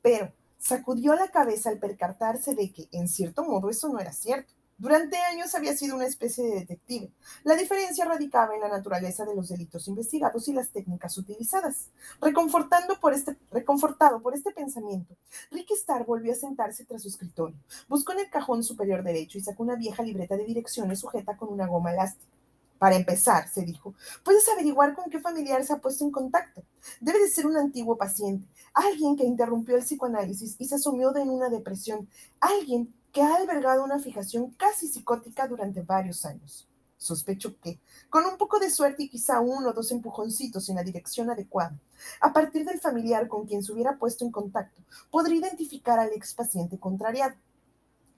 pero 0.00 0.32
Sacudió 0.58 1.14
la 1.14 1.30
cabeza 1.30 1.70
al 1.70 1.78
percatarse 1.78 2.54
de 2.54 2.72
que, 2.72 2.88
en 2.92 3.08
cierto 3.08 3.44
modo, 3.44 3.70
eso 3.70 3.88
no 3.88 4.00
era 4.00 4.12
cierto. 4.12 4.52
Durante 4.80 5.16
años 5.16 5.56
había 5.56 5.76
sido 5.76 5.96
una 5.96 6.06
especie 6.06 6.44
de 6.44 6.60
detective. 6.60 7.12
La 7.42 7.56
diferencia 7.56 8.04
radicaba 8.04 8.54
en 8.54 8.60
la 8.60 8.68
naturaleza 8.68 9.24
de 9.24 9.34
los 9.34 9.48
delitos 9.48 9.88
investigados 9.88 10.46
y 10.46 10.52
las 10.52 10.70
técnicas 10.70 11.18
utilizadas. 11.18 11.88
Reconfortando 12.20 12.96
este, 13.12 13.36
reconfortado 13.50 14.22
por 14.22 14.36
este 14.36 14.52
pensamiento, 14.52 15.16
Rick 15.50 15.72
Starr 15.72 16.06
volvió 16.06 16.32
a 16.32 16.36
sentarse 16.36 16.84
tras 16.84 17.02
su 17.02 17.08
escritorio. 17.08 17.56
Buscó 17.88 18.12
en 18.12 18.20
el 18.20 18.30
cajón 18.30 18.62
superior 18.62 19.02
derecho 19.02 19.36
y 19.38 19.40
sacó 19.40 19.64
una 19.64 19.74
vieja 19.74 20.04
libreta 20.04 20.36
de 20.36 20.44
direcciones 20.44 21.00
sujeta 21.00 21.36
con 21.36 21.52
una 21.52 21.66
goma 21.66 21.92
elástica. 21.92 22.38
Para 22.78 22.94
empezar, 22.94 23.48
se 23.48 23.62
dijo, 23.62 23.94
puedes 24.24 24.48
averiguar 24.48 24.94
con 24.94 25.10
qué 25.10 25.18
familiar 25.18 25.64
se 25.64 25.72
ha 25.72 25.78
puesto 25.78 26.04
en 26.04 26.12
contacto. 26.12 26.62
Debe 27.00 27.18
de 27.18 27.28
ser 27.28 27.46
un 27.46 27.56
antiguo 27.56 27.96
paciente, 27.96 28.46
alguien 28.78 29.16
que 29.16 29.24
interrumpió 29.24 29.76
el 29.76 29.82
psicoanálisis 29.82 30.54
y 30.58 30.64
se 30.66 30.78
sumió 30.78 31.14
en 31.16 31.30
una 31.30 31.48
depresión, 31.48 32.08
alguien 32.38 32.94
que 33.12 33.22
ha 33.22 33.34
albergado 33.34 33.84
una 33.84 33.98
fijación 33.98 34.50
casi 34.52 34.86
psicótica 34.86 35.48
durante 35.48 35.82
varios 35.82 36.24
años. 36.24 36.68
Sospecho 36.96 37.58
que, 37.60 37.80
con 38.10 38.24
un 38.24 38.36
poco 38.36 38.58
de 38.58 38.70
suerte 38.70 39.04
y 39.04 39.08
quizá 39.08 39.40
uno 39.40 39.70
o 39.70 39.72
dos 39.72 39.90
empujoncitos 39.92 40.68
en 40.68 40.76
la 40.76 40.82
dirección 40.82 41.30
adecuada, 41.30 41.78
a 42.20 42.32
partir 42.32 42.64
del 42.64 42.80
familiar 42.80 43.28
con 43.28 43.46
quien 43.46 43.62
se 43.62 43.72
hubiera 43.72 43.96
puesto 43.96 44.24
en 44.24 44.32
contacto, 44.32 44.82
podría 45.10 45.38
identificar 45.38 45.98
al 45.98 46.12
ex 46.12 46.34
paciente 46.34 46.78
contrariado. 46.78 47.34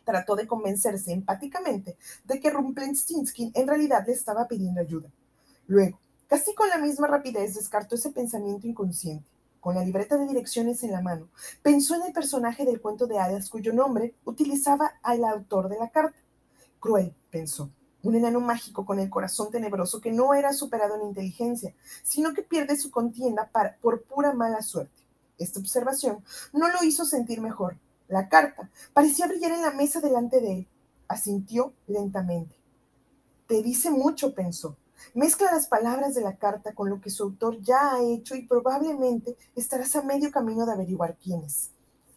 trató 0.05 0.35
de 0.35 0.47
convencerse 0.47 1.13
empáticamente 1.13 1.97
de 2.25 2.41
que 2.41 2.51
Rumpelstiltskin 2.51 3.53
en 3.55 3.69
realidad 3.69 4.05
le 4.07 4.13
estaba 4.13 4.49
pidiendo 4.49 4.81
ayuda. 4.81 5.09
Luego, 5.67 6.01
casi 6.27 6.55
con 6.55 6.69
la 6.69 6.79
misma 6.79 7.07
rapidez, 7.07 7.55
descartó 7.55 7.95
ese 7.95 8.11
pensamiento 8.11 8.67
inconsciente. 8.67 9.25
Con 9.61 9.75
la 9.75 9.85
libreta 9.85 10.17
de 10.17 10.27
direcciones 10.27 10.83
en 10.83 10.93
la 10.93 11.03
mano, 11.03 11.29
pensó 11.63 11.95
en 11.95 12.03
el 12.03 12.13
personaje 12.13 12.65
del 12.65 12.81
cuento 12.81 13.07
de 13.07 13.19
hadas 13.19 13.51
cuyo 13.51 13.73
nombre 13.73 14.15
utilizaba 14.25 14.95
al 15.03 15.25
autor 15.25 15.69
de 15.69 15.79
la 15.79 15.91
carta. 15.91 16.17
Cruel, 16.79 17.15
pensó, 17.31 17.71
un 18.03 18.15
enano 18.15 18.41
mágico 18.41 18.87
con 18.87 18.99
el 18.99 19.11
corazón 19.11 19.51
tenebroso 19.51 20.01
que 20.01 20.13
no 20.13 20.33
era 20.33 20.55
superado 20.55 20.97
en 20.97 21.09
inteligencia, 21.09 21.75
sino 22.03 22.33
que 22.33 22.43
pierde 22.43 22.79
su 22.79 22.91
contienda 22.91 23.51
por 23.81 24.03
pura 24.03 24.33
mala 24.33 24.63
suerte. 24.63 25.03
Esta 25.39 25.61
observación 25.61 26.25
no 26.53 26.69
lo 26.69 26.83
hizo 26.83 27.05
sentir 27.05 27.41
mejor. 27.41 27.77
La 28.09 28.29
carta 28.29 28.71
parecía 28.93 29.27
brillar 29.27 29.53
en 29.53 29.63
la 29.63 29.71
mesa 29.71 30.01
delante 30.01 30.41
de 30.41 30.53
él. 30.53 30.69
Asintió 31.09 31.73
lentamente. 31.87 32.57
Te 33.47 33.63
dice 33.63 33.91
mucho, 33.91 34.35
pensó. 34.35 34.77
Mezcla 35.15 35.53
las 35.53 35.67
palabras 35.67 36.15
de 36.15 36.21
la 36.21 36.37
carta 36.37 36.73
con 36.73 36.89
lo 36.89 37.01
que 37.01 37.11
su 37.11 37.25
autor 37.25 37.61
ya 37.61 37.95
ha 37.95 38.03
hecho 38.03 38.35
y 38.35 38.47
probablemente 38.47 39.37
estarás 39.57 39.97
a 39.97 40.03
medio 40.03 40.31
camino 40.31 40.67
de 40.67 40.73
averiguar 40.73 41.17
quién 41.23 41.43
es. 41.43 41.71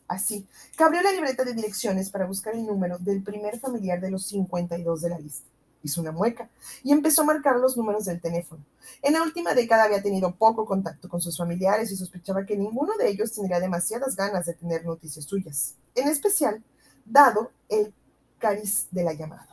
Así, 0.08 0.48
que 0.78 0.84
abrió 0.84 1.02
la 1.02 1.12
libreta 1.12 1.43
de 1.43 1.54
direcciones 1.54 2.10
para 2.10 2.26
buscar 2.26 2.54
el 2.54 2.65
número 2.65 2.98
del 3.00 3.24
primer 3.24 3.60
familiar 3.60 4.00
de 4.00 4.12
los 4.12 4.26
52 4.28 5.02
de 5.02 5.10
la 5.10 5.19
lista. 5.19 5.48
Hizo 5.82 6.02
una 6.02 6.12
mueca 6.12 6.50
y 6.84 6.91
empezó 6.91 7.24
a 7.24 7.26
marcar 7.26 7.58
los 7.58 7.76
números 7.76 8.06
del 8.06 8.22
teléfono. 8.22 8.63
En 9.02 9.13
la 9.13 9.24
última 9.24 9.54
década 9.54 9.84
había 9.84 10.02
tenido 10.02 10.36
poco 10.36 10.65
contacto 10.65 11.10
con 11.10 11.19
sus 11.19 11.38
familiares 11.38 11.91
y 11.91 11.98
sospechaba 11.98 12.46
que 12.46 12.56
ninguno 12.56 12.96
de 12.98 13.10
ellos 13.10 13.34
tendría 13.34 13.60
demasiadas 13.60 14.15
ganas 14.15 14.46
de 14.46 14.54
tener 14.54 14.86
noticias 14.86 15.26
suyas, 15.26 15.76
en 15.96 16.08
especial 16.08 16.63
dado 17.06 17.52
el 17.67 17.93
cariz 18.39 18.88
de 18.91 19.04
la 19.04 19.13
llamada. 19.13 19.52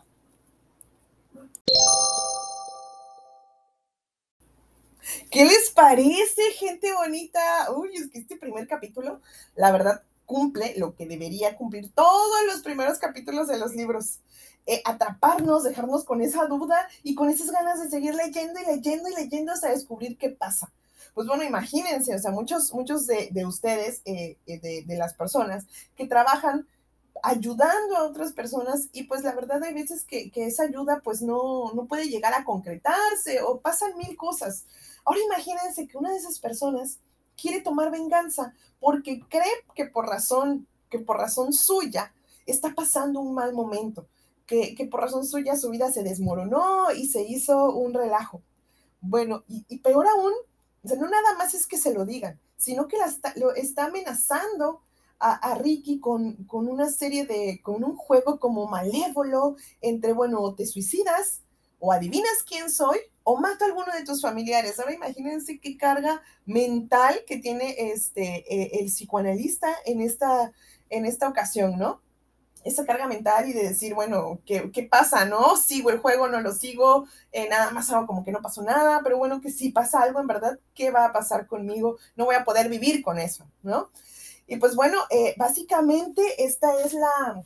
¿Qué 5.30 5.44
les 5.44 5.70
parece, 5.70 6.42
gente 6.58 6.92
bonita? 6.92 7.40
Uy, 7.76 7.94
es 7.94 8.10
que 8.10 8.18
este 8.18 8.36
primer 8.36 8.66
capítulo, 8.66 9.20
la 9.54 9.70
verdad, 9.70 10.02
cumple 10.26 10.74
lo 10.76 10.96
que 10.96 11.06
debería 11.06 11.56
cumplir 11.56 11.92
todos 11.92 12.44
los 12.46 12.62
primeros 12.62 12.98
capítulos 12.98 13.46
de 13.46 13.56
los 13.58 13.74
libros. 13.76 14.18
Eh, 14.66 14.82
atraparnos, 14.84 15.62
dejarnos 15.62 16.04
con 16.04 16.20
esa 16.20 16.46
duda 16.46 16.86
y 17.04 17.14
con 17.14 17.30
esas 17.30 17.50
ganas 17.50 17.80
de 17.80 17.88
seguir 17.88 18.14
leyendo 18.14 18.60
y 18.60 18.66
leyendo 18.66 19.08
y 19.08 19.14
leyendo 19.14 19.52
hasta 19.52 19.70
descubrir 19.70 20.18
qué 20.18 20.30
pasa. 20.30 20.72
Pues 21.14 21.28
bueno, 21.28 21.44
imagínense, 21.44 22.14
o 22.14 22.18
sea, 22.18 22.32
muchos, 22.32 22.72
muchos 22.74 23.06
de, 23.06 23.30
ustedes, 23.46 24.02
eh, 24.04 24.36
eh, 24.46 24.58
de, 24.60 24.84
de, 24.84 24.96
las 24.96 25.14
personas 25.14 25.66
que 25.96 26.06
trabajan 26.06 26.66
ayudando 27.22 27.96
a 27.96 28.04
otras 28.04 28.32
personas 28.32 28.88
y 28.92 29.04
pues 29.04 29.22
la 29.22 29.34
verdad 29.34 29.62
hay 29.62 29.74
veces 29.74 30.04
que, 30.04 30.30
que 30.30 30.46
esa 30.46 30.64
ayuda 30.64 31.00
pues 31.02 31.22
no, 31.22 31.72
no 31.74 31.86
puede 31.86 32.08
llegar 32.08 32.34
a 32.34 32.44
concretarse 32.44 33.42
o 33.42 33.60
pasan 33.60 33.96
mil 33.96 34.16
cosas. 34.16 34.64
Ahora 35.04 35.20
imagínense 35.24 35.86
que 35.86 35.98
una 35.98 36.10
de 36.10 36.18
esas 36.18 36.38
personas 36.38 36.98
quiere 37.40 37.60
tomar 37.60 37.90
venganza 37.90 38.54
porque 38.78 39.20
cree 39.28 39.64
que 39.74 39.86
por 39.86 40.06
razón, 40.06 40.66
que 40.88 40.98
por 40.98 41.16
razón 41.16 41.52
suya 41.52 42.12
está 42.46 42.74
pasando 42.74 43.20
un 43.20 43.34
mal 43.34 43.52
momento, 43.52 44.06
que, 44.46 44.88
por 44.90 45.00
razón 45.00 45.24
suya 45.26 45.56
su 45.56 45.70
vida 45.70 45.92
se 45.92 46.02
desmoronó 46.02 46.90
y 46.92 47.06
se 47.06 47.22
hizo 47.22 47.72
un 47.72 47.94
relajo. 47.94 48.42
Bueno, 49.00 49.44
y, 49.48 49.78
peor 49.78 50.06
aún, 50.08 50.32
no 50.82 51.08
nada 51.08 51.36
más 51.38 51.54
es 51.54 51.66
que 51.66 51.76
se 51.76 51.94
lo 51.94 52.04
digan, 52.04 52.38
sino 52.56 52.88
que 52.88 52.96
lo 53.36 53.54
está 53.54 53.86
amenazando 53.86 54.80
a, 55.20 55.54
Ricky 55.54 56.00
con, 56.00 56.44
con, 56.44 56.66
una 56.66 56.88
serie 56.88 57.26
de, 57.26 57.60
con 57.62 57.84
un 57.84 57.94
juego 57.94 58.40
como 58.40 58.66
malévolo 58.66 59.56
entre, 59.82 60.14
bueno, 60.14 60.54
te 60.54 60.66
suicidas 60.66 61.42
o 61.80 61.92
adivinas 61.92 62.44
quién 62.46 62.70
soy 62.70 62.98
o 63.24 63.36
mato 63.36 63.64
a 63.64 63.68
alguno 63.68 63.92
de 63.92 64.04
tus 64.04 64.22
familiares. 64.22 64.78
Ahora 64.78 64.94
imagínense 64.94 65.58
qué 65.58 65.76
carga 65.76 66.22
mental 66.46 67.24
que 67.26 67.38
tiene 67.38 67.74
este, 67.92 68.44
eh, 68.48 68.80
el 68.80 68.86
psicoanalista 68.86 69.68
en 69.84 70.00
esta, 70.00 70.52
en 70.88 71.06
esta 71.06 71.28
ocasión, 71.28 71.78
¿no? 71.78 72.00
Esa 72.62 72.84
carga 72.84 73.06
mental 73.06 73.48
y 73.48 73.54
de 73.54 73.62
decir, 73.62 73.94
bueno, 73.94 74.40
¿qué, 74.44 74.70
qué 74.70 74.82
pasa, 74.82 75.24
no? 75.24 75.56
¿Sigo 75.56 75.90
el 75.90 75.98
juego, 75.98 76.28
no 76.28 76.40
lo 76.42 76.52
sigo? 76.52 77.06
Eh, 77.32 77.48
nada 77.48 77.70
más 77.70 77.90
hago 77.90 78.06
como 78.06 78.22
que 78.22 78.32
no 78.32 78.42
pasó 78.42 78.62
nada, 78.62 79.00
pero 79.02 79.16
bueno, 79.16 79.40
que 79.40 79.50
si 79.50 79.70
pasa 79.70 80.02
algo, 80.02 80.20
en 80.20 80.26
verdad, 80.26 80.58
¿qué 80.74 80.90
va 80.90 81.06
a 81.06 81.12
pasar 81.12 81.46
conmigo? 81.46 81.96
No 82.16 82.26
voy 82.26 82.34
a 82.34 82.44
poder 82.44 82.68
vivir 82.68 83.02
con 83.02 83.18
eso, 83.18 83.46
¿no? 83.62 83.90
Y 84.46 84.56
pues 84.56 84.74
bueno, 84.74 84.98
eh, 85.10 85.34
básicamente 85.38 86.44
esta 86.44 86.78
es 86.82 86.92
la, 86.92 87.42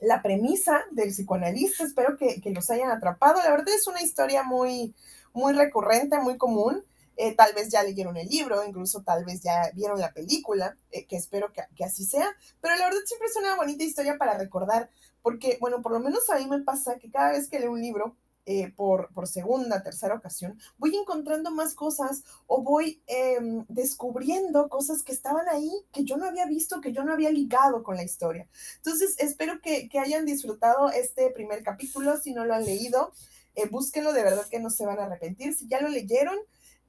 la 0.00 0.22
premisa 0.22 0.84
del 0.90 1.10
psicoanalista. 1.10 1.84
Espero 1.84 2.16
que, 2.16 2.40
los 2.50 2.70
hayan 2.70 2.90
atrapado. 2.90 3.42
La 3.42 3.50
verdad 3.50 3.74
es 3.74 3.86
una 3.86 4.02
historia 4.02 4.42
muy, 4.42 4.94
muy 5.32 5.52
recurrente, 5.52 6.18
muy 6.18 6.36
común. 6.36 6.84
Eh, 7.16 7.34
tal 7.34 7.52
vez 7.52 7.68
ya 7.68 7.82
leyeron 7.82 8.16
el 8.16 8.28
libro, 8.28 8.64
incluso 8.64 9.02
tal 9.02 9.24
vez 9.24 9.42
ya 9.42 9.70
vieron 9.74 9.98
la 9.98 10.12
película, 10.12 10.76
eh, 10.92 11.04
que 11.04 11.16
espero 11.16 11.52
que, 11.52 11.62
que, 11.74 11.84
así 11.84 12.04
sea. 12.04 12.30
Pero 12.60 12.76
la 12.76 12.84
verdad 12.84 13.00
siempre 13.04 13.26
es 13.28 13.36
una 13.36 13.56
bonita 13.56 13.82
historia 13.82 14.16
para 14.18 14.38
recordar, 14.38 14.88
porque, 15.20 15.58
bueno, 15.60 15.82
por 15.82 15.92
lo 15.92 15.98
menos 15.98 16.30
a 16.30 16.36
mí 16.36 16.46
me 16.46 16.60
pasa 16.60 16.98
que 16.98 17.10
cada 17.10 17.32
vez 17.32 17.48
que 17.48 17.58
leo 17.58 17.72
un 17.72 17.82
libro, 17.82 18.14
eh, 18.50 18.72
por, 18.74 19.12
por, 19.12 19.28
segunda, 19.28 19.82
tercera 19.82 20.14
ocasión, 20.14 20.58
voy 20.78 20.96
encontrando 20.96 21.50
más 21.50 21.74
cosas 21.74 22.24
o 22.46 22.62
voy 22.62 23.02
em, 23.06 23.66
descubriendo 23.68 24.70
cosas 24.70 25.02
que 25.02 25.12
estaban 25.12 25.46
ahí, 25.50 25.70
que 25.92 26.04
yo 26.04 26.16
no 26.16 26.24
había 26.24 26.46
visto, 26.46 26.80
que 26.80 26.94
yo 26.94 27.04
no 27.04 27.12
había 27.12 27.28
ligado 27.28 27.82
con 27.82 27.96
la 27.96 28.04
historia. 28.04 28.48
Entonces, 28.76 29.16
espero 29.18 29.60
que, 29.60 29.90
hayan 29.98 30.24
disfrutado 30.24 30.88
este 30.88 31.28
primer 31.28 31.62
capítulo. 31.62 32.16
Si 32.16 32.32
no 32.32 32.46
lo 32.46 32.54
han 32.54 32.64
leído, 32.64 33.12
eh, 33.54 33.68
búsquenlo, 33.68 34.14
de 34.14 34.22
verdad 34.22 34.48
que 34.48 34.60
no 34.60 34.70
se 34.70 34.86
van 34.86 34.98
a 34.98 35.04
arrepentir. 35.04 35.52
Si 35.52 35.68
ya 35.68 35.82
lo 35.82 35.88
leyeron, 35.90 36.38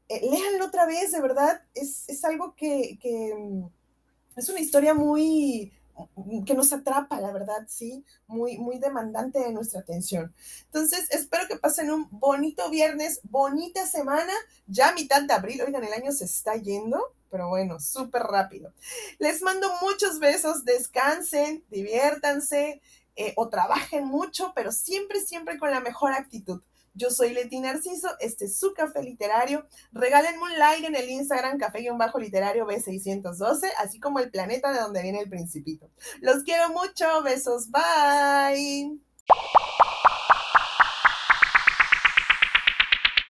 eh, 0.08 0.22
léanlo 0.32 0.67
otra 0.67 0.86
vez, 0.86 1.12
de 1.12 1.19
verdad. 1.19 1.62
Es, 1.74 2.08
es 2.08 2.24
algo 2.24 2.56
que, 2.56 2.98
que 3.02 3.36
mm, 3.36 3.67
es 4.38 4.48
una 4.48 4.62
historia 4.62 4.93
muy 4.93 5.74
que 6.45 6.53
nos 6.53 6.73
atrapa, 6.73 7.19
la 7.19 7.31
verdad, 7.31 7.65
sí, 7.67 8.03
muy, 8.27 8.57
muy 8.57 8.79
demandante 8.79 9.39
de 9.39 9.51
nuestra 9.51 9.81
atención. 9.81 10.33
Entonces, 10.65 11.07
espero 11.12 11.47
que 11.47 11.57
pasen 11.57 11.91
un 11.91 12.07
bonito 12.12 12.69
viernes, 12.69 13.19
bonita 13.23 13.85
semana, 13.85 14.33
ya 14.67 14.93
mitad 14.93 15.21
de 15.21 15.33
abril, 15.33 15.62
oigan, 15.62 15.83
el 15.83 15.93
año 15.93 16.12
se 16.12 16.25
está 16.25 16.55
yendo, 16.55 17.15
pero 17.29 17.49
bueno, 17.49 17.79
súper 17.79 18.23
rápido. 18.23 18.73
Les 19.19 19.41
mando 19.41 19.69
muchos 19.81 20.19
besos, 20.19 20.65
descansen, 20.65 21.63
diviértanse 21.69 22.81
eh, 23.15 23.33
o 23.35 23.49
trabajen 23.49 24.05
mucho, 24.05 24.53
pero 24.55 24.71
siempre, 24.71 25.21
siempre 25.21 25.57
con 25.57 25.71
la 25.71 25.81
mejor 25.81 26.13
actitud. 26.13 26.62
Yo 26.99 27.09
soy 27.09 27.33
Leti 27.33 27.62
Narciso, 27.62 28.09
este 28.19 28.45
es 28.45 28.59
su 28.59 28.73
café 28.73 29.01
literario. 29.01 29.65
Regálenme 29.93 30.43
un 30.43 30.59
like 30.59 30.85
en 30.85 30.95
el 30.97 31.09
Instagram 31.09 31.57
café-literario 31.57 32.67
B612, 32.67 33.69
así 33.77 34.01
como 34.01 34.19
el 34.19 34.29
planeta 34.29 34.73
de 34.73 34.81
donde 34.81 35.01
viene 35.01 35.21
el 35.21 35.29
principito. 35.29 35.89
Los 36.19 36.43
quiero 36.43 36.67
mucho, 36.69 37.23
besos, 37.23 37.69
bye. 37.71 38.99